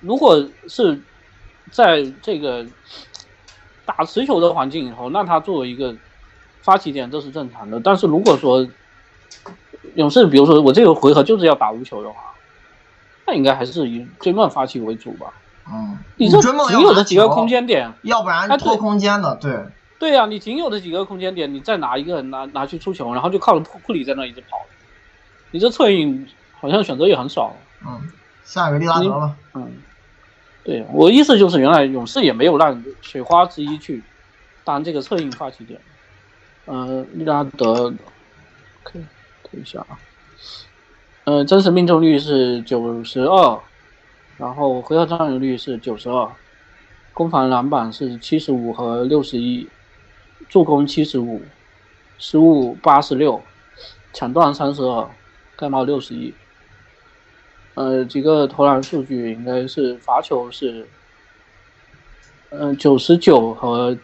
[0.01, 1.03] 如果是。
[1.73, 2.64] 在这个
[3.85, 5.95] 打持球的环境以后，那他作为一个
[6.62, 7.81] 发起点，这是正常的。
[7.81, 8.67] 但是如果说
[9.95, 12.17] 勇士，比如说我这个回合就是要打无球的话，
[13.27, 15.33] 那应该还是以追梦发起为主吧。
[15.69, 19.64] 嗯，你这仅有的几个空间点，要不然拖空间的，对。
[19.99, 24.59] 对呀，你仅有的几个空间点，你再拿一个人拿拿去出球，然后就靠着库库里在那一直跑，
[25.51, 26.29] 你这策应
[26.61, 27.57] 好像选择也很少。
[27.85, 28.11] 嗯，
[28.45, 29.35] 下一个利拉德吧。
[29.55, 29.73] 嗯。
[30.67, 34.03] 对我意思就是，原来勇士也没有让水花之一去
[34.64, 35.81] 当这个策应发起点。
[36.67, 37.95] 嗯，利拉德，
[38.83, 39.01] 看
[39.45, 39.97] 等一下啊。
[41.23, 43.61] 嗯，真实命中率是九十二，
[44.39, 46.29] 然后回合占有率是九十二，
[47.14, 49.69] 攻防篮板是七十五和六十一，
[50.49, 51.43] 助攻七十五，
[52.19, 53.41] 失误八十六，
[54.12, 55.09] 抢断三十二，
[55.57, 56.35] 盖帽六十一。
[57.77, 60.89] 呃，几个投篮数据应该是罚球是，
[62.49, 63.95] 嗯，九十九和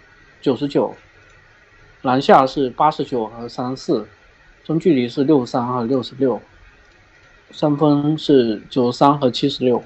[0.42, 0.94] 九十九，
[2.02, 4.06] 篮下是八十九和三十四，
[4.62, 6.38] 中距离是六十三和六十六，
[7.50, 9.82] 三分是九十三和七十六，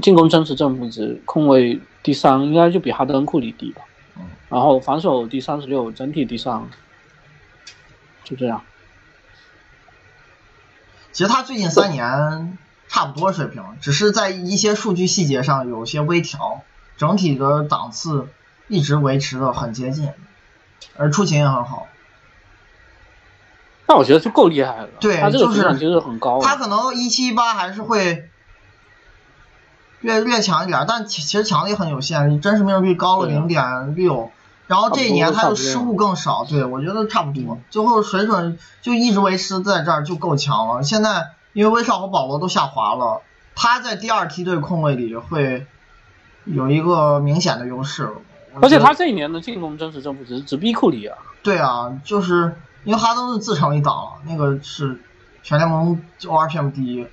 [0.00, 3.82] 进攻真实正负值控卫第三，应该就比哈登库里低吧，
[4.48, 6.66] 然后防守第三十六，整体第三，
[8.24, 8.64] 就这样。
[11.12, 12.56] 其实他最近三年
[12.92, 16.60] 差不多水平，只是在一些数据细节上有些微调，
[16.98, 18.28] 整体的档次
[18.68, 20.12] 一直维持的很接近，
[20.98, 21.86] 而出勤也很好。
[23.88, 24.88] 那我觉得就够厉害了。
[25.00, 26.42] 对，他这个质量其实很高。
[26.42, 28.28] 他可能一七一八还是会
[30.00, 34.30] 略略强一点，但其其实强的也很有限，真实命中率高了零点六。
[34.66, 40.82] 然后这一年他的失误更少，对我觉得差不多，最后水准就一直维持在这儿就够强了。
[40.82, 43.22] 现在因为威少和保罗都下滑了，
[43.54, 45.66] 他在第二梯队控卫里会
[46.44, 48.10] 有一个明显的优势。
[48.60, 51.16] 而且他这一年的进攻真实正负值只逼库里啊。
[51.42, 55.00] 对啊，就是因为哈登是自成一档了，那个是
[55.42, 57.06] 全联盟 ORPM 第一，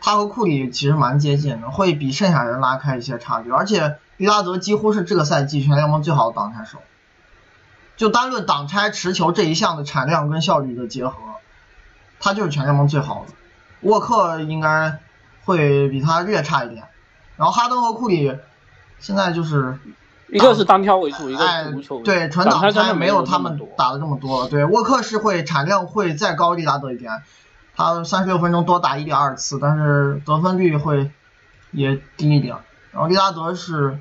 [0.00, 3.50] 他和库里其实蛮接近的，会比剩下人拉开一些差距。
[3.50, 6.78] 而且利拉德几乎是这个赛季全联盟最好的挡拆手。
[7.96, 11.14] 就单论挡拆持球这一项的产量跟效率的结合，
[12.18, 13.34] 他就是全联盟最好的。
[13.82, 14.98] 沃克应该
[15.44, 16.84] 会比他略差一点。
[17.36, 18.36] 然后哈登和库里
[18.98, 19.78] 现在就是
[20.28, 22.00] 一个是单挑为主，一个无球。
[22.02, 24.48] 对，纯挡拆没有他们打的这么多了。
[24.48, 27.22] 对，沃克是会产量会再高利拉德一点，
[27.76, 31.10] 他三十六分钟多打一点二次，但是得分率会
[31.70, 32.56] 也低一点。
[32.92, 33.98] 然后利拉德是。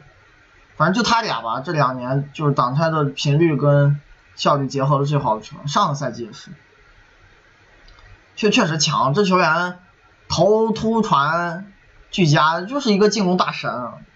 [0.77, 3.99] 反正就他俩吧，这两年就是挡拆的频率跟
[4.38, 5.67] 效率结合的最好的球员。
[5.67, 6.51] 上个赛季也是，
[8.39, 9.13] 确确实强。
[9.13, 9.79] 这球员
[10.29, 11.73] 投突传
[12.09, 13.69] 俱佳，就是一个进攻大神，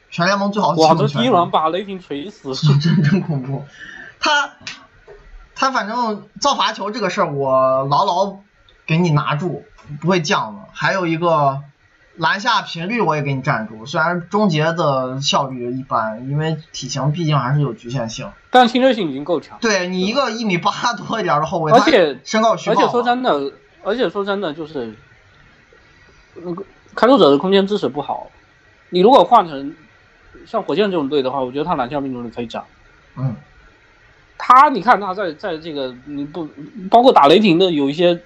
[0.10, 1.04] 全联盟最好的进攻球员。
[1.04, 3.66] 哇，这第一轮把雷霆锤死，真真恐怖。
[4.22, 4.52] 他
[5.56, 8.38] 他反正造罚球这个事儿，我牢牢
[8.86, 9.66] 给你拿住，
[10.00, 10.62] 不会降的。
[10.72, 11.62] 还有一个。
[12.16, 18.30] 篮下频率我也给你站住，虽然终结的效率一般，因为体型毕竟还是有局限性。
[18.52, 19.58] 但侵略性已经够强。
[19.60, 23.52] 对你一个一米八多一点的后卫，而且身高虚而且说真的，
[23.84, 24.94] 而且说真的就是，
[26.36, 26.64] 那个
[26.96, 28.30] 开拓者的空间支持不好。
[28.90, 29.76] 你如果换成
[30.46, 32.66] 像火箭这种队的话，我觉得他篮下命中率可以涨。
[33.18, 33.36] 嗯。
[34.38, 36.50] 他你看他在在这个你不
[36.90, 38.20] 包括打雷霆的有一些，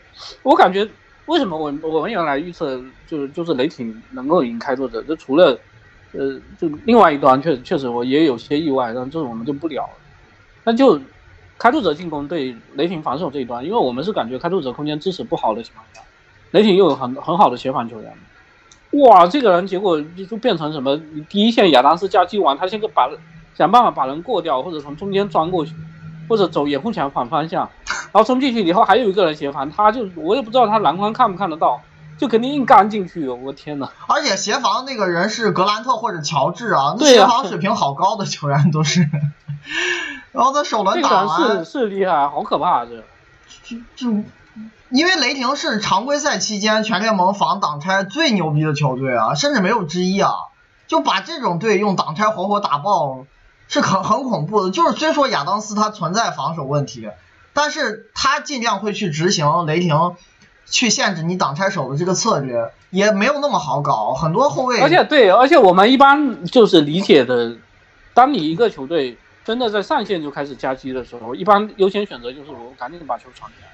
[0.44, 0.88] 我感觉。
[1.28, 5.04] 为什么我我们原来预测就是就是雷霆能够赢开拓者？
[5.04, 5.60] 就除了
[6.14, 9.90] 呃，就另外一端确实确实我也有些意外，但这我们就不聊了。
[10.64, 10.98] 那就
[11.58, 16.02] 开拓者进攻对雷霆防守这一端，因为我们是感觉开拓者空间支持不好的情况下，
[16.52, 18.14] 雷霆又有很很好的协防球员。
[18.92, 20.98] 哇，这个人结果就变成什么？
[21.30, 23.10] 第一线亚当斯加基完，他先个把
[23.54, 25.74] 想办法把人过掉，或者从中间钻过去，
[26.30, 31.82] 或者走掩护墙反方向，然后冲进去以后还有一个人协防，他就我也不知道他篮筐看不看得到，
[32.18, 33.28] 就肯定硬干进去。
[33.30, 33.90] 我天呐！
[34.08, 39.10] 而且协防那个人是格兰特或者乔治啊，那协防水平好高的球员都是。
[40.32, 42.86] 然后他首轮打完是，是厉害，好可怕啊！
[42.86, 43.04] 这
[43.64, 44.24] 就就
[44.90, 50.32] 因为雷霆是常规赛期间全联盟防挡拆最牛逼的球队啊，甚至没有之一啊，
[50.88, 53.26] 就把这种队用挡拆活活打爆，
[53.68, 54.72] 是很很恐怖的。
[54.72, 57.10] 就是虽说亚当斯他存在防守问题，
[57.54, 60.16] 但是他尽量会去执行雷霆
[60.70, 64.14] 去限制你挡拆手的这个策略，也没有那么好搞。
[64.14, 67.56] 很多后卫，而且对，而且我们一般就是理解的，
[68.14, 73.70] 当你一个球队真的在上线就开始夹击的时候，一般优先选择就是我赶紧把球传进来。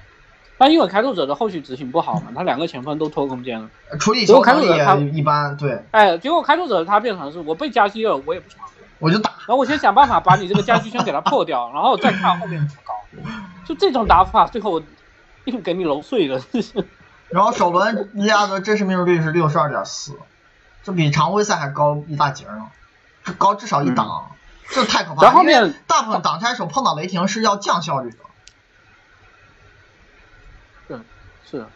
[0.56, 3.68] 但因为开拓者的后续执行不好嘛，他两个前锋都拖空间了，
[3.98, 8.64] 处理结果开球能力拓者他也一般，对哎，结果开拓者他变成是我被夹击了，我也不传，
[9.00, 9.30] 我就打。
[9.30, 12.94] 然后我先想办法把你这个夹击圈给它破掉，然后再看后面怎么搞。
[13.66, 14.80] 就这种打法，最后
[15.52, 16.40] 硬给你揉碎了。
[17.28, 20.12] 然后首轮利亚德真实命中率是六十二点四，
[20.82, 22.70] 这比常规赛还高一大截呢，
[23.24, 24.30] 这高至少一档，
[24.68, 25.22] 这太可怕了。
[25.22, 28.18] 然后后面大部分挡拆手碰到雷霆是要降效率的。
[30.86, 30.98] 对，
[31.50, 31.66] 是。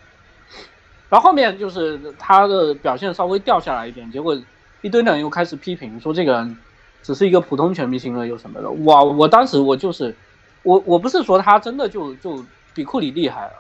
[1.09, 4.41] 然后后面就是他的表现稍微掉下来一点，结果
[4.83, 6.59] 一堆人又开始批评说这个人
[7.03, 8.71] 只是一个普通全明星了，又什么的。
[8.71, 9.03] 哇！
[9.03, 10.15] 我当时我就是，
[10.63, 12.45] 我我不是说他真的就就
[12.79, 13.53] 比库里厉害了，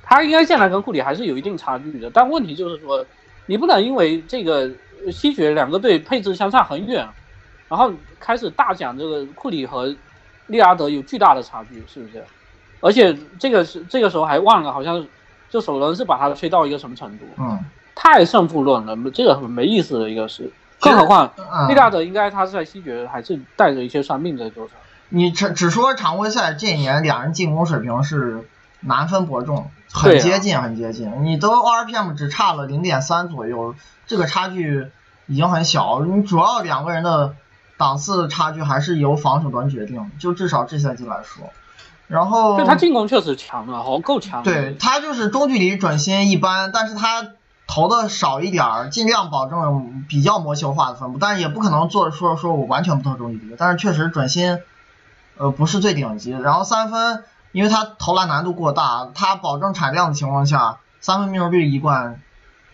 [0.00, 2.08] 他应该现在跟库里还是有一定差距的。
[2.14, 3.04] 但问题就是说，
[3.46, 4.70] 你不能因为这个
[5.10, 7.04] 西决两个队配置相差很远，
[7.68, 9.92] 然后开始大讲这个库里和
[10.46, 12.24] 利拉德有巨大的差距，是不是？
[12.80, 15.04] 而且这个是这个时候还忘了，好像
[15.50, 17.58] 就首轮是把他吹到一个什么程度，嗯，
[17.96, 20.48] 太胜负论了，这个很没意思的一个事。
[20.80, 24.76] 更何况嗯利拉德应该他是在西决还是带着一些伤病在球场。
[25.08, 28.48] 你只只说常规赛这一年两人进攻水平是
[28.80, 33.74] 难分伯仲，很对啊接近很接近，你都 RPM 只差了零点三左右，
[34.06, 34.88] 这个差距
[35.26, 36.02] 已经很小。
[36.04, 37.34] 你主要两个人的
[37.76, 41.50] 档次差距还是由防守端决定，就至少这赛季来说。
[42.06, 44.42] 然后就他进攻确实强了，好够强。
[44.42, 47.28] 对他就是中距离准心一般，但是他
[47.66, 54.58] 投的少一点儿，尽量保证比较魔球化的分布，但是也不可能做说说我完全不投中距离，但是确实准心，
[55.36, 56.40] 呃不是最顶级的。
[56.40, 62.20] 然后三分，因为他投篮难度过大，他保证产量的情况下，三分命中率一贯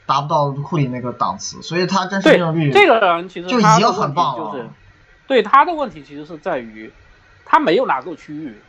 [0.06, 4.68] 达不到库里那个档次，所以他真实对命中率这个人其实就已经很棒了就是，
[5.26, 6.92] 对他的问题其实是在于
[7.44, 8.60] 他没有哪个区域，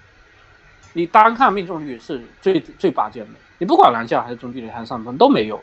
[0.93, 5.59] 你单看命中率是最最拔尖的，你不管篮下还是中距离还是三分都没有，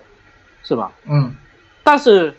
[0.63, 0.93] 是吧？
[1.05, 1.35] 嗯
[1.85, 2.37] 但是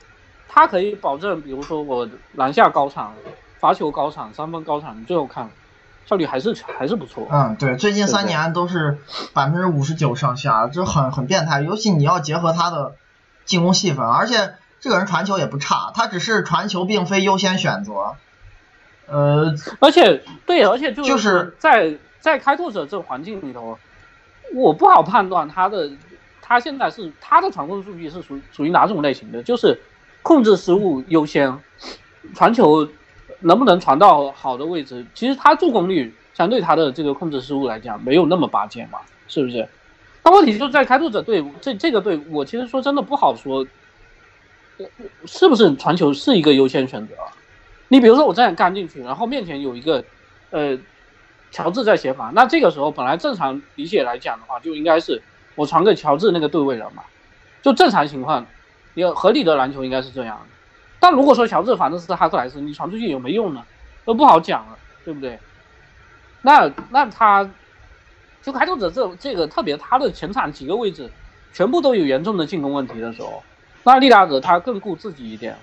[0.48, 3.12] 他可以保证，比如说我篮下高产、
[3.60, 5.50] 罚球高产、三分高产，你最后看
[6.10, 7.28] 效率还是还是不错。
[7.30, 8.97] 嗯对，最近三年都是
[9.34, 12.95] 百分之五十九上下，这很很变态，尤其你要结合他的
[13.45, 18.16] 进攻细分，而且这个人传球也不差，他只是传球并非优先选择。
[19.05, 23.78] 呃，而且对，而且就就是是在在开拓者这个环境里头，
[24.55, 25.91] 我不好判断他的
[26.41, 29.80] 他现在是他的传控数据是属属于哪种类型的，就是
[30.24, 31.60] 控制失误优先，
[32.34, 32.88] 传球
[33.42, 39.68] 能不能传到好的位置，其实他助攻率相对他的这个控制失误来讲没有那么拔尖嘛，是不是？
[40.22, 43.66] 但问题就在开拓者队这这个队，我其实说真的不好说，
[45.26, 47.14] 是不是传球是一个优先选择？
[47.88, 50.04] 你比如说我这样干进去，然后面前有一个，
[50.52, 50.78] 呃，
[51.52, 55.22] 乔治在协防，那这个时候本来正常理解来讲的话，就应该是
[55.56, 57.04] 我传给乔治那个对位人嘛，
[57.62, 58.46] 就正常情况，
[58.94, 60.59] 你合理的篮球应该是这样的。
[61.00, 63.64] 但如果说乔治反正是哈克莱斯，你传出去有没用呢？
[64.06, 65.39] 都不好讲了，对不对？
[66.41, 67.50] 那那他，
[68.41, 71.12] 就开拓者这这个特别他的前场几个位置，
[71.54, 73.43] 全部都有严重的进攻问题的时候，
[73.84, 75.58] 那利拉德他更顾自己一点，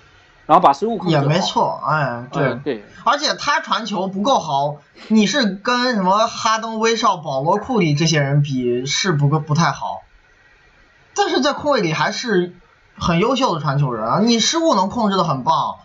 [0.45, 2.43] 然后把失误控制也没错，哎，对。
[2.43, 4.77] 嗯对，而且他传球不够好，
[5.07, 10.03] 你是跟什么哈登、威少、保罗、库里这些人比是不够不太好，
[11.15, 12.55] 但是在控卫里还是
[12.99, 14.19] 很优秀的传球人啊！
[14.19, 15.75] 你失误能控制的很棒，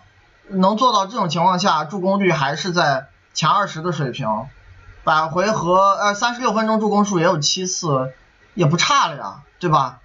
[0.49, 4.47] 能做到这种情况下助攻率还是在前二十的水平，
[5.05, 8.13] 百回合呃三十六分钟助攻数也有七次，
[8.55, 9.99] 也不差了呀，对吧？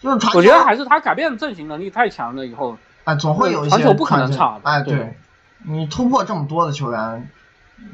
[0.00, 5.16] 就是传球，我觉得还是他改变阵型能力太强了以后，哎，总会有一些传球不可能差的哎，对
[5.64, 7.30] 你突破这么多的球员，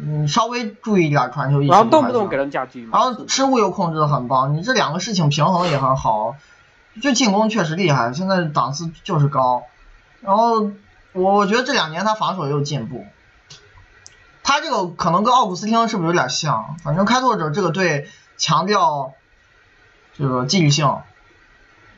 [0.00, 1.70] 你稍微注意一点传球意识。
[1.70, 6.34] 然后动不动给人夹击嘛，然后失误又控制的很棒，你这两个事情平衡也很好。
[7.02, 9.64] 就进攻确实厉害，现在档次就是高。
[10.20, 10.70] 然后
[11.12, 13.06] 我我觉得这两年他防守也有进步。
[14.42, 16.76] 他这个可能跟奥古斯汀是不是有点像？
[16.84, 19.14] 反正开拓者这个队强调
[20.12, 20.98] 这个纪律性，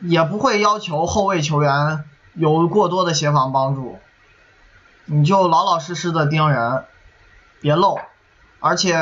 [0.01, 3.99] 也不会要求后卫球员有过多的协防帮助，
[5.07, 6.85] 你就老老实实的盯人，
[7.61, 7.99] 别漏，
[8.61, 8.97] 而且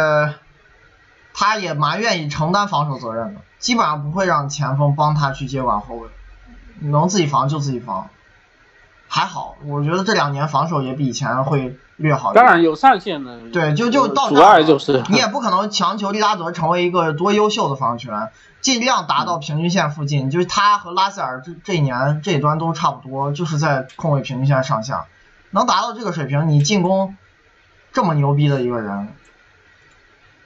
[1.34, 6.08] 他也蛮愿意承担防守责任的，基本上不会让前锋帮他去接管后卫，
[6.80, 8.08] 能自己防就自己防，
[9.08, 12.32] 还好，我觉得这两年防守也比以前会略好。
[12.32, 18.30] 当然有上限的，对，就就到阻这儿了碍就是你也不可能强求利拉德成为一个多优秀的防守球员，
[18.60, 20.30] 尽量达到平均线附近。
[20.30, 25.06] 就是他和拉塞尔这这一年这一端都差不多，就是在控卫平均线上下，
[25.50, 27.16] 能达到这个水平，你进攻
[27.92, 29.08] 这么牛逼的一个人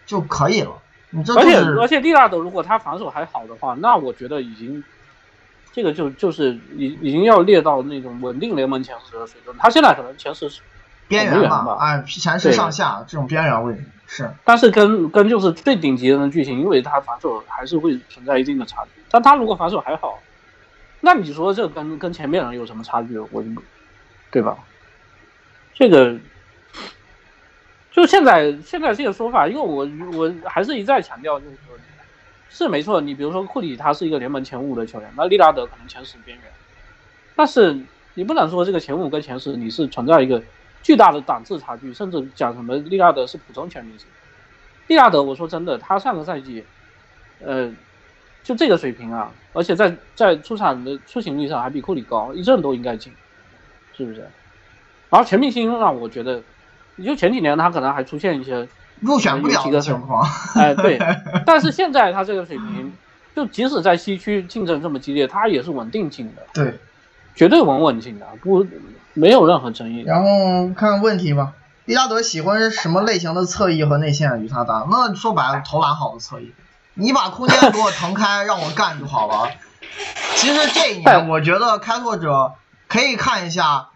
[0.09, 0.73] 就可以了。
[1.11, 4.83] 你这就而且而且利拉德如果他防守还好的话，那我觉得已经
[5.73, 9.55] 这个就就是已已经要列到那种稳定联盟前十的水准。
[9.59, 10.51] 他现在可能前十，
[11.07, 14.31] 边缘吧，哎，前十上下这种边缘位置是。
[14.45, 19.03] 但是跟跟就是最顶级的巨星，因为他防守还是会存在一定的差距。
[19.11, 20.19] 但他如果防守还好，
[21.01, 23.19] 那你说这跟跟前面人有什么差距？
[23.19, 23.49] 我就
[24.31, 24.57] 对吧？
[25.75, 26.17] 这个
[27.91, 31.77] 就现在现在这个说法，因为我我还是一再强调，就是说
[32.51, 33.01] 是没错。
[33.01, 36.47] 你比如说库里，他是一个联盟前五的球员，那利拉德可能前十边缘，
[37.35, 37.79] 但是
[38.15, 40.43] 你不能说这个前五跟前十你是存在一个
[40.83, 44.07] 巨大的档次差距，甚至讲什么利拉德是普通全明星。
[44.87, 46.65] 利拉德，我说真的，他上个赛季，
[47.45, 47.71] 呃，
[48.43, 53.13] 就这个水平啊，而且在在出场的出勤率上还比库里高，一阵都应该进，
[53.97, 54.21] 是不是？
[55.11, 56.43] 然后全明星让我觉得，
[56.99, 58.69] 你就前几年他可能还出现一些，
[59.01, 60.99] 入选不了的情况， 哎、对，
[61.47, 62.93] 但是现在他这个水平，
[63.35, 66.79] 就即使在西区竞争这么激烈，他也是稳定进的，对。
[67.35, 68.67] 绝对稳稳进的，不
[69.15, 70.03] 没有任何争议。
[70.03, 71.53] 然后看看问题吧。
[71.85, 74.85] 利拉德喜欢什么类型的侧翼和内线与他打？
[74.91, 76.53] 那说白了，投篮好的侧翼。
[76.95, 79.51] 你把空间给我腾开，让我干就好了。
[80.35, 82.55] 其实这一年， 我觉得开拓者
[82.89, 83.91] 可以看一下，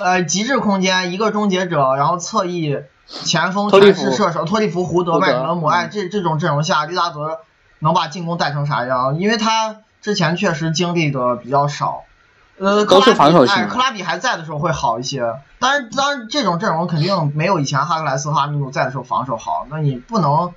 [0.00, 2.76] 呃，极致空间一个终结者，然后侧翼
[3.06, 7.40] 前锋全是射手，托利弗、胡德、胡德麦克勒姆，嗯哎，这这种阵容下，利拉德
[7.78, 9.18] 能把进攻带成啥样？
[9.18, 12.04] 因为他之前确实经历的比较少。
[12.58, 15.22] 呃，克都是拉比克拉比还在的时候会好一些，
[15.60, 20.52] 当然，当然这种阵容肯定没有以前哈克莱斯、哈密努在的时候防守好，那你不能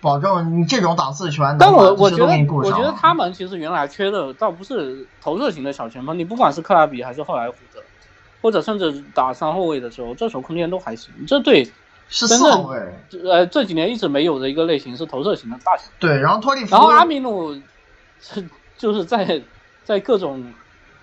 [0.00, 2.72] 保证你这种档次的球员但能把我我觉得给你顾上。
[2.72, 7.80] 我觉得他们其实原来缺的倒不是投射型的小前锋，你不管是克拉比还是后来胡德，
[8.44, 11.14] 或者甚至打三后卫的时候，这手空间都还行。
[11.26, 11.72] 这对
[12.10, 12.78] 是四后卫，
[13.24, 15.94] 呃这几年一直没有的一个类型是投射型的大前锋。
[15.98, 17.54] 对，然后托利弗，然后阿米努
[18.20, 19.40] 是就是在
[19.82, 20.52] 在各种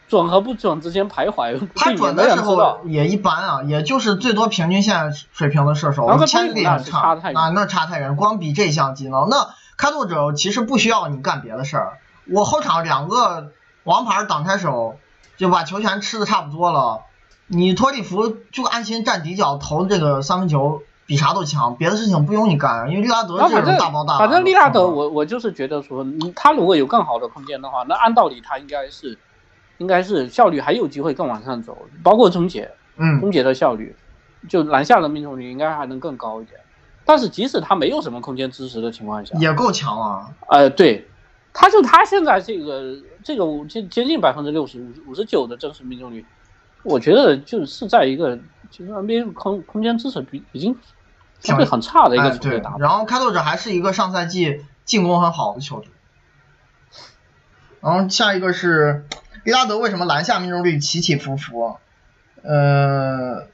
[0.08, 2.80] 准和不准之间徘徊，他准的时候。
[2.86, 11.98] 也一般啊，也就是最多平均线水平的射手，然后跟签的也很托利弗那是差太远啊，那差太远，光比这项技能，那开拓者其实不需要你干别的事儿，
[12.30, 13.50] 我后场两个
[13.84, 15.00] 王牌挡拆手
[15.38, 17.02] 就把球权吃的差不多了，
[17.52, 20.82] 你托利弗就安心站底角投这个三分球。
[21.08, 24.20] 比啥都强，别的事情不用你干，因为利拉德这种大包大揽。
[24.20, 29.18] 反正利拉德，我我就是觉得说，嗯他如果有更好的空间的话，那按道理他应该是
[29.80, 33.94] 应该是效率还有机会更往上走，包括终结嗯，终结的效率，
[34.48, 36.58] 就篮下的命中率应该还能更高一点。
[37.04, 40.34] 但是即使他没有什么空间支持的情况下，也够强了。
[40.48, 41.06] 呃，对，
[41.52, 46.26] 他就他现在这个这个接接近百分之六十五五十九的真实命中率，
[46.84, 48.38] 我觉得就是在一个
[48.70, 50.78] 其实 NBA 空空间支持比已经
[51.40, 55.90] 相对很差的一哎，个球队对打，，然后开拓者还是一个上赛季进攻很好的球队。
[57.82, 59.06] 然后下一个是
[59.44, 61.78] 利拉德为什么篮下命中率起起伏伏？
[62.44, 63.48] 呃，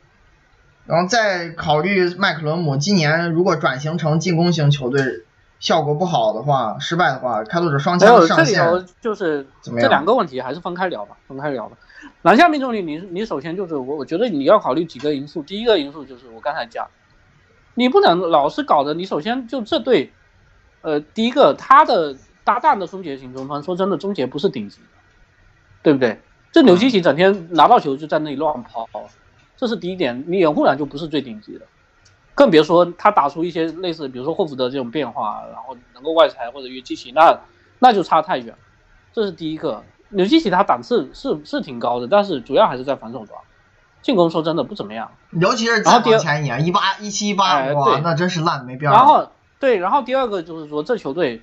[0.85, 5.23] 然后再考虑麦克伦姆今年如果转型成进攻型球队，
[5.59, 11.77] 效果不好的话，失败的话，开拓者双枪上这里就是这两个问题还是分开聊吧，分开聊吧。
[12.21, 16.87] 篮下命中率，你你首先就是我我觉得你要考虑几个因素，第一个因素就是我刚才讲，
[17.73, 20.11] 你不能老是搞的，你首先就这队，
[20.81, 24.87] 呃，第一个他的搭档的终结型中锋，说真的，终结不是顶级的，
[25.81, 26.19] 对不对？
[26.51, 28.87] 这纽基奇整天拿到球就在那里乱跑，
[29.55, 31.65] 这是第一点，你掩护篮就不是最顶级的，
[32.35, 37.39] 更别说他打出一些类似比如说霍福德这种变化，然后能够外踩或者约基奇，那
[37.79, 38.55] 那就差太远，
[39.13, 39.83] 这是第一个。
[40.09, 43.39] 纽基奇他档次是是挺高的，但是主要还是在防守端，
[44.01, 45.11] 进攻说真的不怎么样。
[45.31, 48.95] 尤其是再往前一年，一八一七一八，哇，那真是烂没边儿。
[48.95, 51.41] 然后对，然后第二个就是说，这球队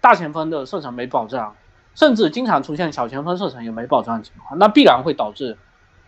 [0.00, 1.54] 大前锋的射程没保障，
[1.94, 5.56] 甚至经常出现小前锋射程也没保障的情况，那必然会导致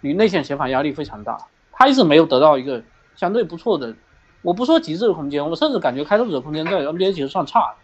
[0.01, 1.39] 你内线协防压力非常大。
[1.73, 2.83] 他一直没有得到一个
[3.17, 3.95] 相对不错的，
[4.43, 7.75] 我不说极致的空间，我甚至感觉开拓者空间在 NBA 其实算差的，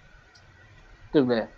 [1.13, 1.49] 对不对？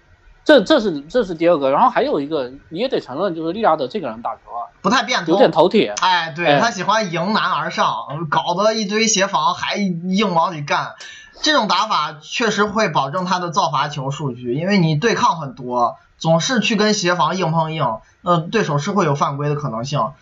[0.45, 5.95] 这这是这是第二个，然后还有一个你也得承认，就是利拉德这个人打球啊，不太变通，有点头铁。
[6.01, 10.95] 哎，对他喜欢迎难而上，搞得一堆协防还硬往里干，
[11.43, 20.13] 这种打法确实会保证他的造罚球数据，因为你对抗很多，总是去跟协防硬碰硬，那，对手是会有犯规的可能性。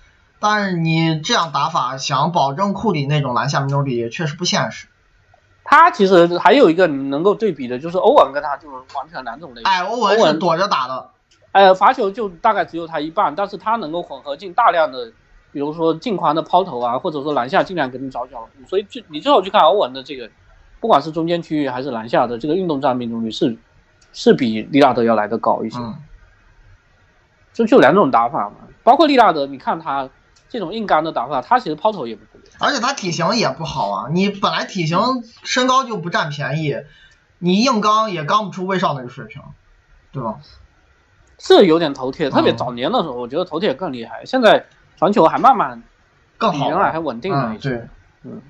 [0.40, 4.88] 但是你这样打法想保证库里那种篮下命中率，确实不现实。
[5.70, 9.70] 他其实还有一个能够对比的，就是欧文跟他就是完全两种类型。
[9.70, 11.10] 哎，欧文是躲着打的，
[11.52, 15.12] 呃，罚球就大概只有他一半，但是他能够混合进大量的，
[15.52, 18.66] 比如说近框的抛投啊，或者说篮下尽量给你找角度。
[18.66, 20.30] 所以就你最好去看欧文的这个，
[20.80, 23.54] 不管是中间区域还是篮下的这个运动战命中率是
[24.14, 25.78] 是比利拉德要来的高一些。
[25.78, 25.94] 嗯。
[27.52, 30.08] 就就两种打法嘛，包括利拉德，你看他
[30.48, 32.22] 这种硬刚的打法，他其实抛投也不。
[32.59, 34.98] 而且他体型也不好啊，你本来体型
[35.44, 36.76] 身高就不占便宜，
[37.38, 39.42] 你硬刚也刚不出威少那个水平，
[40.12, 40.40] 对吧？
[41.38, 44.24] 是有点头铁，特别早年的时候，我觉得头铁更厉害。
[44.24, 45.80] 现在传球还慢慢
[46.36, 47.70] 更好，原来还稳定了一些。
[47.70, 47.88] 对，
[48.24, 48.42] 嗯。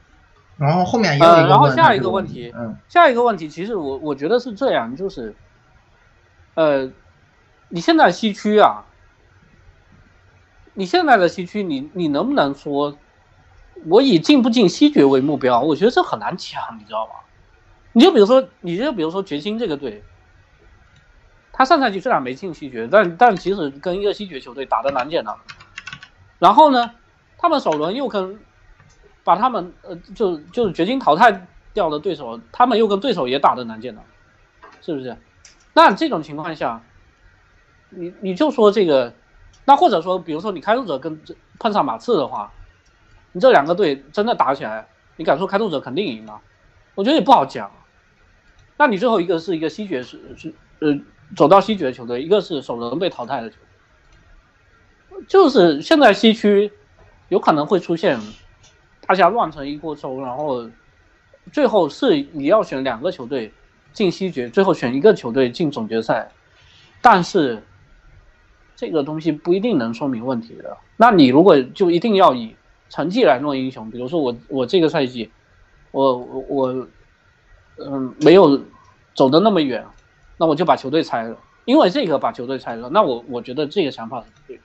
[0.57, 5.37] 然后后面也有一个然后下一个问题，嗯，下一个问题，其实我我觉得是这样，就是，
[6.55, 6.91] 呃，
[7.69, 8.87] 你现在西区啊，
[10.75, 12.97] 你现在的西区，你你能不能说？
[13.87, 17.13] 我以进不进西决为目标，我觉得这很难讲，你知道吧？
[17.93, 20.05] 你就比如说，你就比如说掘金这个队，
[21.53, 25.37] 他上赛季虽然没进西决，但但其实跟一个西决球队打的难见的。
[26.39, 26.93] 然后呢，
[27.39, 28.39] 他们首轮又跟
[29.25, 34.03] 把他们呃就就是掘金淘汰掉的对手，他们又跟对手也打的难见的，
[34.81, 35.17] 是不是？
[35.73, 36.83] 那这种情况下，
[37.91, 39.15] 你你就说这个，
[39.65, 41.21] 那或者说，比如说你开拓者跟
[41.59, 42.53] 碰上马刺的话。
[43.39, 44.85] 你这两个队真的打起来，
[45.15, 46.41] 你敢说开拓者肯定赢吗？
[46.97, 47.71] 我觉得也不好讲。
[48.77, 50.99] 那你最后一个是一个西决是是呃
[51.37, 53.55] 走到西决的球队，一个是首轮被淘汰的球
[55.11, 56.73] 队，就是现在西区
[57.29, 58.19] 有可能会出现
[59.07, 60.69] 大家乱成一锅粥，然后
[61.53, 63.53] 最后是你要选两个球队
[63.93, 66.29] 进西决，最后选一个球队进总决赛，
[67.01, 67.63] 但是
[68.75, 70.77] 这个东西不一定能说明问题的。
[70.97, 72.57] 那你如果就一定要以
[72.89, 75.31] 成绩来论英雄，比如说我我这个赛季，
[75.91, 76.87] 我我我，
[77.79, 78.61] 嗯，没有
[79.15, 79.87] 走的那么远，
[80.37, 84.61] 那我就把球队拆了，因为这个把球队拆了，那我我觉得这个想法是不对。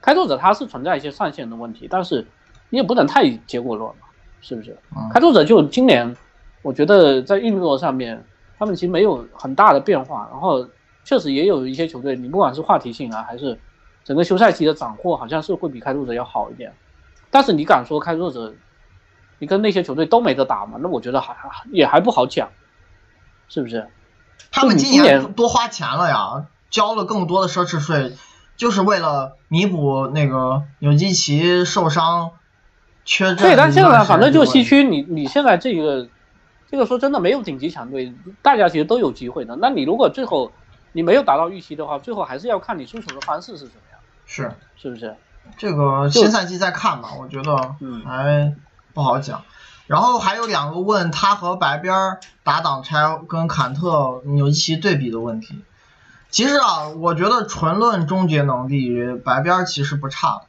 [0.00, 2.26] 开拓者他是存在一些上限的问题，但是
[2.70, 4.06] 你也不能太结果论嘛，
[4.40, 4.76] 是不是？
[5.12, 6.16] 开拓者就今年，
[6.62, 8.22] 我觉得在运作上面，
[8.58, 10.68] 他们其实没有很大的变化，然后
[11.02, 13.58] 确实也有一些球队，你不管是话题性啊，还是
[14.04, 16.72] 整个休赛期的斩获，好像是会比开拓者要好一点。
[17.38, 18.52] 但是你敢说开拓者，
[19.38, 20.76] 你跟那些球队都没得打吗？
[20.82, 21.36] 那我觉得还
[21.70, 22.48] 也还不好讲，
[23.48, 23.86] 是不是？
[24.50, 28.16] 他们今年多花钱了呀，交了更多的奢侈税，
[28.56, 32.32] 就是为了弥补那个纽基奇受伤
[33.04, 33.36] 缺阵。
[33.36, 36.08] 对，但现在反正就西区，你你现在这个
[36.68, 38.12] 这个说真的没有顶级强队，
[38.42, 39.54] 大家其实都有机会的。
[39.54, 40.50] 那你如果最后
[40.90, 44.00] 你没有达到预期的话，最后还是要看你出手的方式是什么样。
[44.26, 45.14] 是，是不是？
[45.56, 48.54] 这个新赛季再看吧，我觉得还
[48.94, 49.42] 不好讲。
[49.86, 55.64] 然后还有两个问他和白边打挡拆跟坎特纽基奇对比的问题。
[56.28, 60.42] 其实啊，我觉得纯论终结能力，白边其实不差，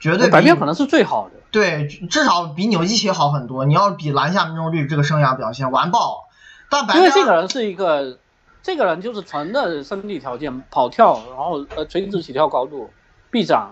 [0.00, 1.34] 绝对白边可能是最好的。
[1.50, 3.66] 对，至少比纽基奇好很多。
[3.66, 6.24] 你要比篮下命中率这个生涯表现完爆，
[6.70, 8.18] 但白边因为这个人是一个，
[8.62, 12.90] 这个人就是纯的身体条件，跑跳，然后呃垂直起跳高度。
[13.34, 13.70] 臂展，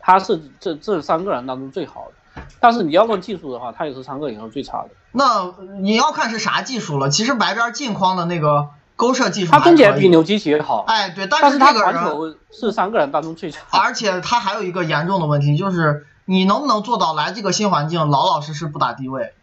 [0.00, 4.88] 他是这这三个人当中最好的，但是你要论技术的话，他也是三个里头最差的。
[5.12, 7.10] 那你要看是啥技术了。
[7.10, 10.84] 其实白边近框的那个勾射技术，他终结比牛基奇好。
[10.88, 13.60] 哎，对，但是这个人是三个人当中最差。
[13.70, 19.34] 而且他还有一个严重的问题，就是你能不能做到来这个新环境老老实实不打低位？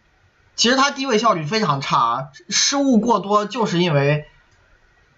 [0.56, 4.26] 其实他低位效率非常差，失误过多就是因为。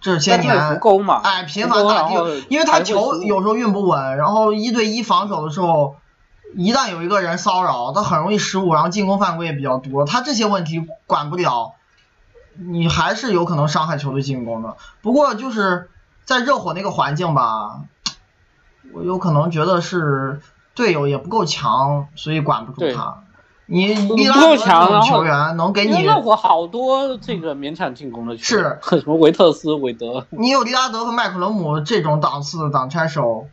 [0.02, 0.80] 这些年，
[1.22, 5.96] 哎，频繁打地，因为他球有时候运不稳，然后一对一防守的时候，
[6.56, 10.04] 一旦有一个人骚扰，他很容易失误，然后进攻犯规也比较多。
[10.04, 11.74] 他这些问题管不了，
[12.56, 14.76] 你还是有可能伤害球队进攻的。
[15.02, 15.88] 不过就是
[16.24, 17.82] 在热火那个环境吧，
[18.92, 20.40] 我有可能觉得是
[20.74, 23.22] 队友也不够强，所以管不住他。
[23.72, 33.46] 你利拉德这种球员能给你，热火好多这个勉强进攻的球员，是 什么维特斯、韦德，你有利拉德和麦克伦姆这种档次的挡拆手，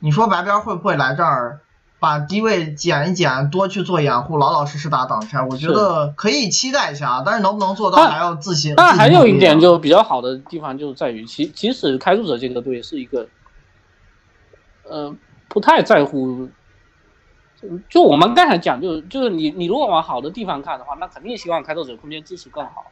[0.00, 1.60] 你说白边会不会来这儿
[2.00, 5.40] 把低位减一减，多去做掩护，老老实实打挡拆？
[5.48, 8.74] 我觉得可以期待一下，但是能不能做到但还要自信。
[8.74, 13.28] 当然还有一点就比较好的地方，就在于其即使开拓者这个队是一个，
[14.82, 15.14] 呃，
[15.46, 16.48] 不太在乎。
[17.88, 22.86] 就我们刚才讲，就是就是你你如果往好的地方看的话，那肯定希望开拓者空间支持更好，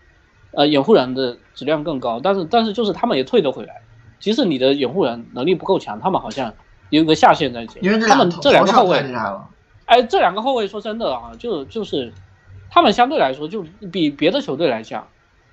[0.53, 2.21] 呃，掩护人的质量更高。
[2.23, 3.83] 但是但是就是他们也退得回来，
[4.19, 6.55] 即使你的掩护人能力不够强，他们好像
[6.91, 7.83] 有一个下限在前。
[7.85, 9.03] 因为这他们这两个后卫。
[9.87, 12.13] 哎，这两个后卫说真的啊，就就是
[12.71, 15.09] 他们相对来说就比别的球队来讲，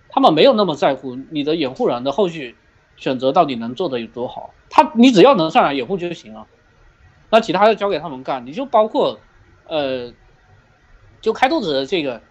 [0.10, 2.56] 他们没有那么在乎你的掩护人的后续
[2.98, 6.46] 选择到底能做的有多好，他你只要能上来掩护就行了，
[7.30, 8.46] 那其他的交给他们干。
[8.46, 9.20] 你就包括
[9.68, 10.14] 呃，
[11.22, 12.22] 就开拓者的这个，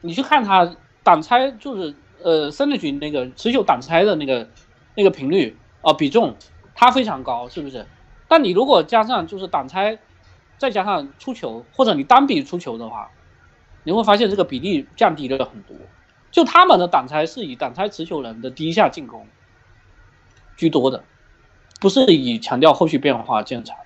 [0.00, 4.48] 你去看他挡拆，就是呃森林局那个持球挡拆的那个
[4.94, 6.36] 那个频率啊、比重，
[6.74, 7.86] 它非常高，是不是？
[8.26, 9.98] 但你如果加上就是挡拆，
[10.58, 13.10] 再加上出球，或者你单笔出球的话，
[13.84, 15.76] 你会发现这个比例降低了很多。
[16.30, 19.26] 就他们的挡拆是以挡拆持球人的第一下进攻
[20.56, 21.04] 居多的，
[21.78, 23.76] 不是以强调后续变化建材，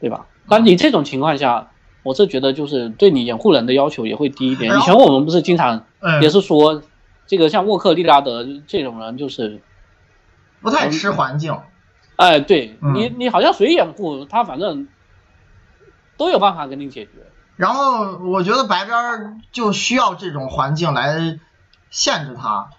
[0.00, 0.26] 对吧？
[0.46, 1.70] 那你这种情况下，
[2.02, 4.76] 我是觉得就是对你掩护人的要求也会低一点。
[4.76, 6.82] 以前我们不是经常嗯也，是说，
[7.26, 9.62] 这个像沃克、利拉德这种人就是
[10.60, 11.56] 不太吃环境。
[12.16, 14.88] 哎，对嗯你，你好像谁掩护他，反正
[16.16, 17.10] 都有办法给你解决。
[17.56, 21.38] 然后我觉得白边儿就需要这种环境来
[21.90, 22.70] 限制他，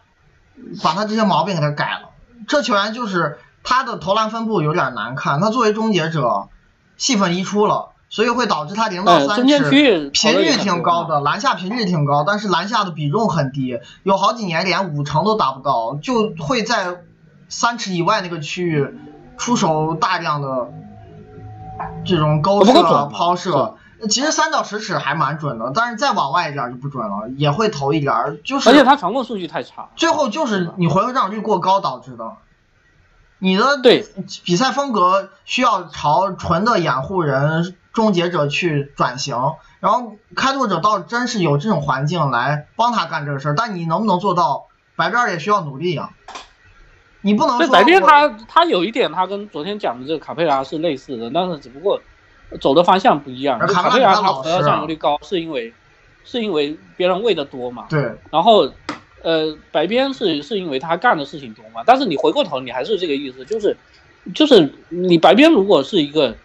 [0.84, 2.10] 把他这些毛病给他改了。
[2.48, 6.50] 这球员就是他的投篮分布有点难看，他作为终结者，
[6.98, 9.70] 戏份一出了，所以会导致他零到哎，三尺
[10.12, 11.22] 频率挺高的。
[11.22, 17.02] 篮下频率挺高，但是篮下的比重很低，有好几年连五成都达不到，就会在
[17.48, 18.94] 三尺以外那个区域
[19.38, 20.72] 出手大量的
[22.06, 23.76] 这种勾射抛射。
[24.10, 29.88] 其实三到十尺还蛮准的，但是再往外一点就不准了，也会投一点儿，就是而且他传控数据太差。
[29.96, 32.34] 最后就是你回合占有率过高导致的。
[33.44, 34.08] 你的对
[34.46, 39.36] 比赛风格需要朝纯的掩护人、终结者去转型，
[39.82, 46.12] 然后开拓者倒真是有这种环境来帮他干这个事儿，但你能不能做到，白边儿也需要努力呀、
[47.20, 52.00] 你不能说白边他他有一点，他跟昨天讲的这个卡佩拉是类似的，但是只不过
[52.62, 53.60] 走的方向不一样。
[53.60, 55.74] 而卡卡佩拉他回合老实啊占有率高，是因为
[56.24, 57.88] 是因为别人喂的多嘛。
[57.90, 58.00] 对
[58.32, 58.72] 然后，
[59.24, 63.76] 呃，白边是是因为他干的事情多嘛，但是你回过头，你还是这个意思，就是
[64.36, 66.36] 就是你白边如果是一个，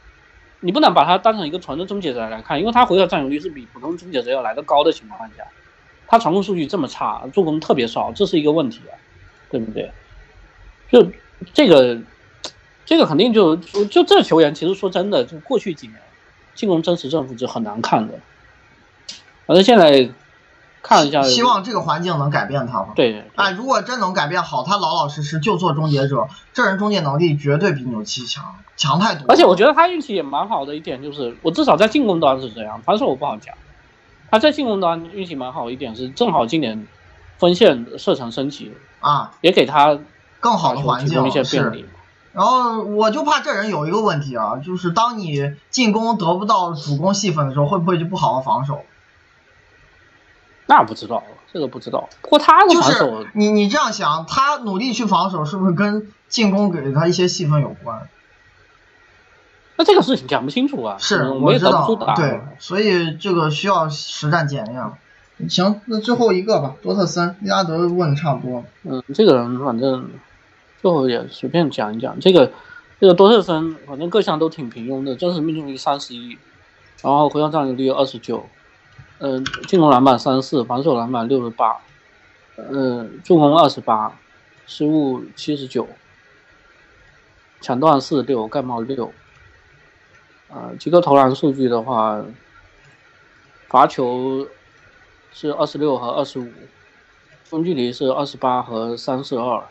[0.61, 5.45] 你不能把它当成一个纯的终结者来看，因为他回合占有率是比普通终结者要来的高的情况下，
[6.07, 8.95] 他传控数据这么差，助攻特别少，这是一个问题啊，
[9.51, 9.91] 对不对？
[10.91, 11.11] 就
[11.53, 11.99] 这个，
[12.87, 16.01] 这个肯定就就就这球员，其实说真的，就过去几年
[16.55, 18.15] 进攻真实正负值很难看的，
[19.47, 20.09] 反正现在
[20.89, 22.95] 看一下，希望这个环境能改变他吧。
[22.97, 29.27] 对，哎，如果真能改变好，他老老实实就做终结者，这人终结能力绝对比纽奇强，强太多。
[29.29, 33.55] 而且我觉得他运气也蛮好的一点就是，我至少在进攻端是这样，防守我不好讲。
[34.31, 36.87] 他在进攻端运气蛮好一点是，正好今年
[37.37, 39.99] 锋线射程升级，啊，也给他
[40.41, 41.71] 更好的环境一些便。
[41.73, 41.85] 利。
[42.33, 48.81] 然后我就怕这人有一个问题啊，就是当你进攻得不到主攻戏份的时候，会不会就不好好防守？
[50.69, 52.09] 那不知道，这个不知道。
[52.21, 58.07] 不过他的就防守是你你这样想，他努力去防守，是不是跟进攻给他一些戏份有关？
[59.77, 61.87] 那这个事情讲不清楚啊，是，我们也知道
[62.17, 65.49] 对。，所以这个需要实战检验。
[65.49, 68.65] 行，那最后一个吧，多特森，利拉德问的差不多。
[68.83, 70.11] 嗯，这个人反正
[70.83, 72.19] 最后也随便讲一讲。
[72.21, 72.51] 这个
[73.01, 76.37] 这个多特森，反正各项都挺平庸的，真实命中率三十一，
[77.03, 78.45] 然后回合占有率二十九，
[79.21, 81.77] 嗯，进攻篮板三十四，防守篮板六十八，
[82.57, 84.17] 嗯，助攻二十八，
[84.67, 85.89] 失误七十九，
[87.61, 89.13] 抢断四十六，盖帽六。
[90.51, 92.25] 呃，几个投篮数据的话，
[93.69, 94.49] 罚球
[95.33, 96.49] 是二十六和二十五，
[97.51, 99.63] 中距离是二十八和三十二，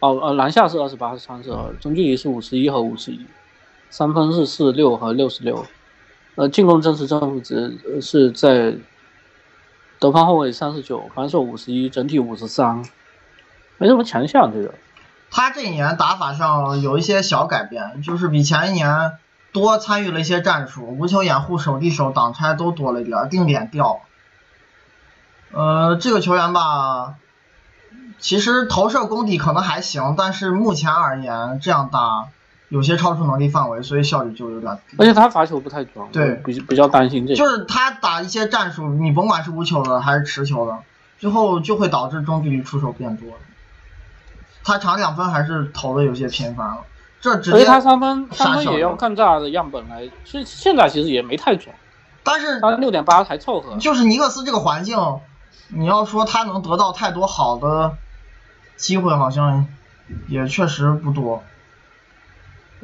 [0.00, 3.24] 哦呃篮下是二十八和三十二，中距离是五十一和五十一，
[3.88, 5.64] 三分是四十六和六十六，
[6.36, 8.76] 呃进攻真实正负值是在
[9.98, 12.84] 得分后卫三十九，防守五十一，整体五十三，
[13.78, 14.74] 没什么强项这个。
[15.30, 19.12] 他这一年打法上有一些小改变，就是比前一年
[19.52, 24.02] 多参与了一些战术，无球掩护、手递手、挡拆都多了一点，定点掉。
[25.52, 27.14] 呃，这个球员吧，
[28.18, 32.28] 其实投射功底可能还行，但是目前而言这样打
[32.68, 34.96] 有些超出能力范围，所以效率就有点低。
[34.98, 37.36] 而且他罚球不太准，对比比较担心这个。
[37.36, 40.76] 就是他打一些战术，你甭管是无球的还是持球的，
[41.18, 43.28] 最后就会导致中距离出手变多。
[44.64, 46.78] 他长两分还是投的有些频繁了，
[47.20, 51.72] 这直接而且他三分三分也要看这样的样本来，所以现在其实也没太准，
[52.24, 53.76] 但是他六点八才凑合。
[53.76, 54.98] 就是尼克斯这个环境，
[55.68, 57.96] 你要说他能得到太多好的
[58.76, 59.68] 机会，好像
[60.26, 61.44] 也确实不多。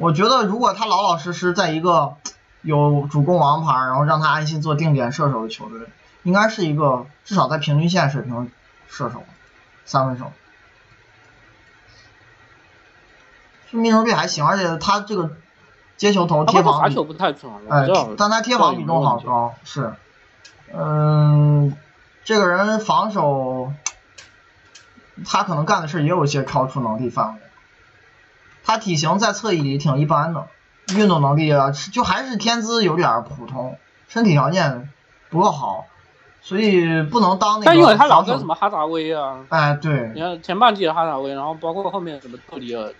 [0.03, 2.15] 我觉得如果他老老实实在一个
[2.61, 5.87] 有主攻王牌，然后让他安心做定点射手的球队，
[6.23, 8.51] 应该是一个至少在平均线水平
[8.89, 9.23] 射手，
[9.85, 10.33] 三分手。
[13.71, 15.31] 就命中率还行，而且他这个
[15.95, 19.93] 接球投他贴防比包括罚球不太准，哎但他贴防比重好高，是，
[20.73, 21.77] 嗯，
[22.25, 23.71] 这个人防守，
[25.25, 27.39] 他可能干的事也有些超出能力范围。
[28.63, 30.47] 他体型在侧翼里挺一般的，
[30.95, 33.77] 运动能力啊，就还是天资有点普通，
[34.07, 34.89] 身体条件
[35.29, 35.85] 不够好，
[36.41, 37.65] 所以不能当那个。
[37.65, 38.55] 但因为他老跟什么？
[38.55, 42.93] 哈达威啊，哎，对你，看前半季的哈达威，然后包括后面什么特里尔，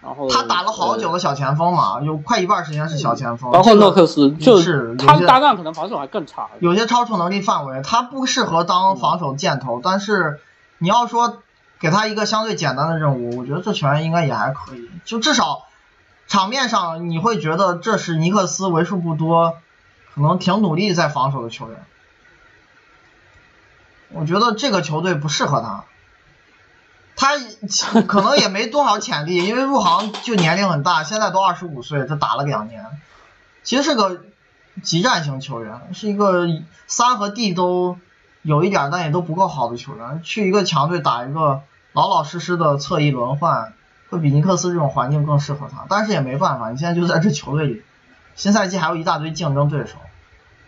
[0.00, 6.48] 然后他打了好久呃的小前锋嘛，有快一半时间是小前锋，包括这个诺克斯，就是他搭档可能防守还更差。
[6.60, 10.40] 有些超出能力范围，他不适合当防守箭头，但是
[10.78, 11.38] 你要说
[11.84, 15.66] 给他一个相对简单的任务，我觉得这球员应该也还可以，就至少
[16.26, 19.58] 场面上你会觉得这是尼克斯为数不多
[20.14, 21.84] 可能挺努力在防守的球员。
[24.08, 25.84] 我觉得这个球队不适合他，
[27.16, 32.86] 他 可能也没多少潜力，因为入行就年龄很大，现在都二十五岁，这打了两年，
[33.62, 34.24] 其实是个
[34.82, 36.46] 极战型球员，是一个
[36.86, 37.98] 三和 D 都
[38.40, 40.22] 有一点，但也都不够好的球员。
[40.22, 41.60] 去一个强队打一个
[41.94, 43.72] 老老实实的侧翼轮换，
[44.10, 45.86] 会比尼克斯这种环境更适合他。
[45.88, 47.82] 但是也没办法，你现在就在这球队里，
[48.34, 49.96] 新赛季还有一大堆竞争对手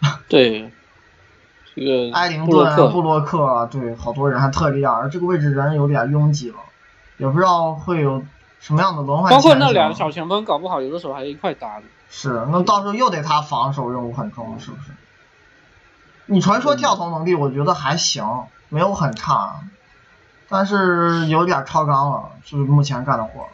[0.29, 0.71] 对，
[1.75, 6.57] 这个埃灵顿、布洛克对，好多人，还特里尔，这个位置人有点拥挤了，
[7.19, 8.25] 也不知道会有
[8.61, 11.85] 什么样的轮换包括那两个小前锋，搞不好有的时候还一块搭的。
[12.09, 14.91] 是，那到时候又得他防守任务很重，是不是？
[16.27, 19.61] 你传说跳投能力，我觉得还行，没有很差，
[20.49, 23.47] 但是有点超纲了，就是目前干的活。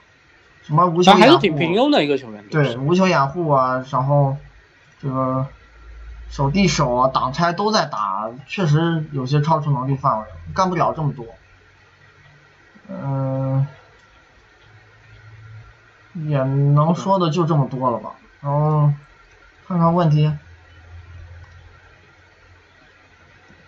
[0.62, 2.46] 什么无球掩护，还是挺平庸的一个球员。
[2.48, 4.36] 对，无球掩护啊，然后
[5.00, 5.46] 这个
[6.30, 11.26] 手递手啊、挡拆都在打，确实有些超出能力范围，干不了这么多。
[12.88, 13.66] 嗯、
[16.14, 18.12] 也能说的就这么多了吧。
[18.40, 18.92] 然后
[19.66, 20.32] 看看问题，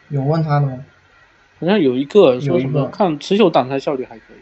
[0.09, 0.79] 有问他的吗？
[1.65, 4.39] 好像有一个有说一个什么看持球挡拆效率还可以。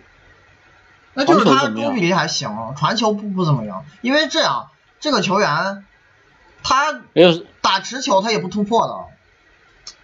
[1.15, 3.85] 那就是他传球怎么样中距离还行，传球不不怎么样。
[4.01, 5.85] 因为这样，这个球员
[6.63, 7.01] 他
[7.61, 9.95] 打持球他也不突破的，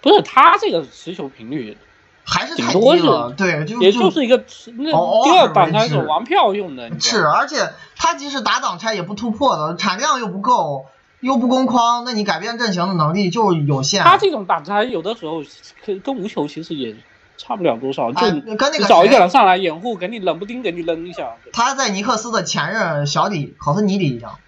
[0.00, 1.76] 不是他这个持球频率，
[2.24, 3.34] 还是太低了。
[3.36, 4.44] 对，就也就是一个
[4.78, 10.86] 那偶第二尔挡拆为止手玩票用的，是，而且他即使打挡拆也不突破的，产量又不够，
[11.20, 14.02] 又不攻框，那你改变阵型的能力就有限。
[14.02, 15.42] 他这种挡拆有的时候
[15.84, 16.96] 跟跟无球其实也
[17.36, 21.36] 差不了多少，就哎跟那个找一个人上来掩护，给你冷不丁给你扔一下。
[21.52, 24.38] 他在尼克斯的前任小李考斯尼里一样，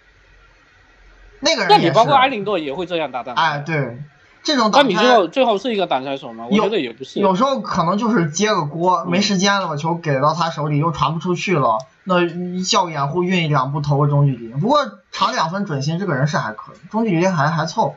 [1.41, 1.77] 那个人也。
[1.77, 3.43] 那你包括埃林顿也会这样打挡拆。
[3.43, 3.99] 哎，对，
[4.43, 6.47] 这种那你最挡拆后最后是一个挡拆手吗？
[6.51, 7.21] 我觉得也不是。
[7.21, 14.49] 有时候可能就是接个锅，嗯没时间了，把球给到他手里又传不出去了，那一叫个掩护运一两步投个中距离。
[14.55, 17.97] 不过长两分准心这个人是还可以，中距离还还凑。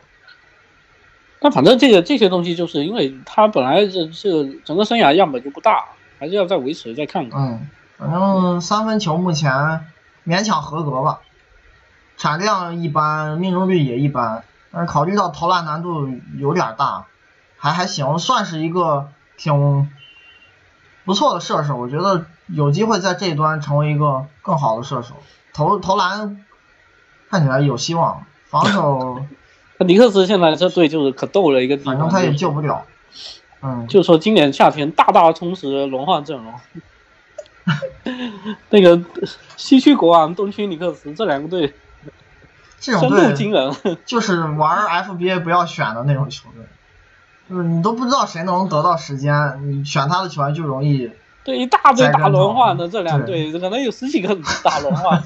[1.39, 5.85] 但反正这个这些东西，就是因为他本来这这个整个生涯样本就不大，
[6.17, 7.39] 还是要再维持再看看。
[7.39, 9.85] 嗯，反正三分球目前
[10.25, 11.19] 勉强合格吧，
[12.17, 17.05] 产量一般，命中率也一般，但是考虑到投篮难度有点大，
[17.57, 19.91] 还还行，算是一个挺
[21.03, 21.77] 不错的射手。
[21.77, 25.15] 我觉得有机会在这一端成为一个更好的射手，
[25.53, 26.45] 投投篮
[27.29, 29.19] 看起来有希望，防守
[29.77, 32.85] 那尼克斯现在这队就是可逗了一个地方，反正他也救不了。
[33.61, 36.53] 嗯，就是说今年夏天大大充实轮换阵容。
[38.69, 39.01] 那个
[39.57, 41.73] 西区国王、东区尼克斯这两个队
[42.79, 46.63] 这种队度惊人，就是玩 FBA 不要选的那种球队，
[47.49, 51.09] 就是你都不知道谁能得到时间，你选他的球员就容易
[51.45, 55.23] 对一大堆打轮换的这两队，可能有十几个打轮换，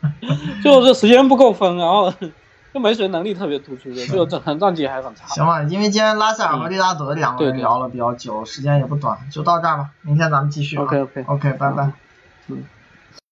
[0.62, 2.12] 就是时间不够分，然后
[2.74, 5.26] 就没谁能力特别突出的，就整场战绩还很差。
[5.28, 9.88] 行吧，因为今天拉塞尔和利拉德两个人聊了比较久，时间也不短，就到这儿吧。
[10.02, 10.76] 明天咱们继续。
[10.76, 11.90] OK OK OK，拜拜。
[12.48, 12.62] 嗯。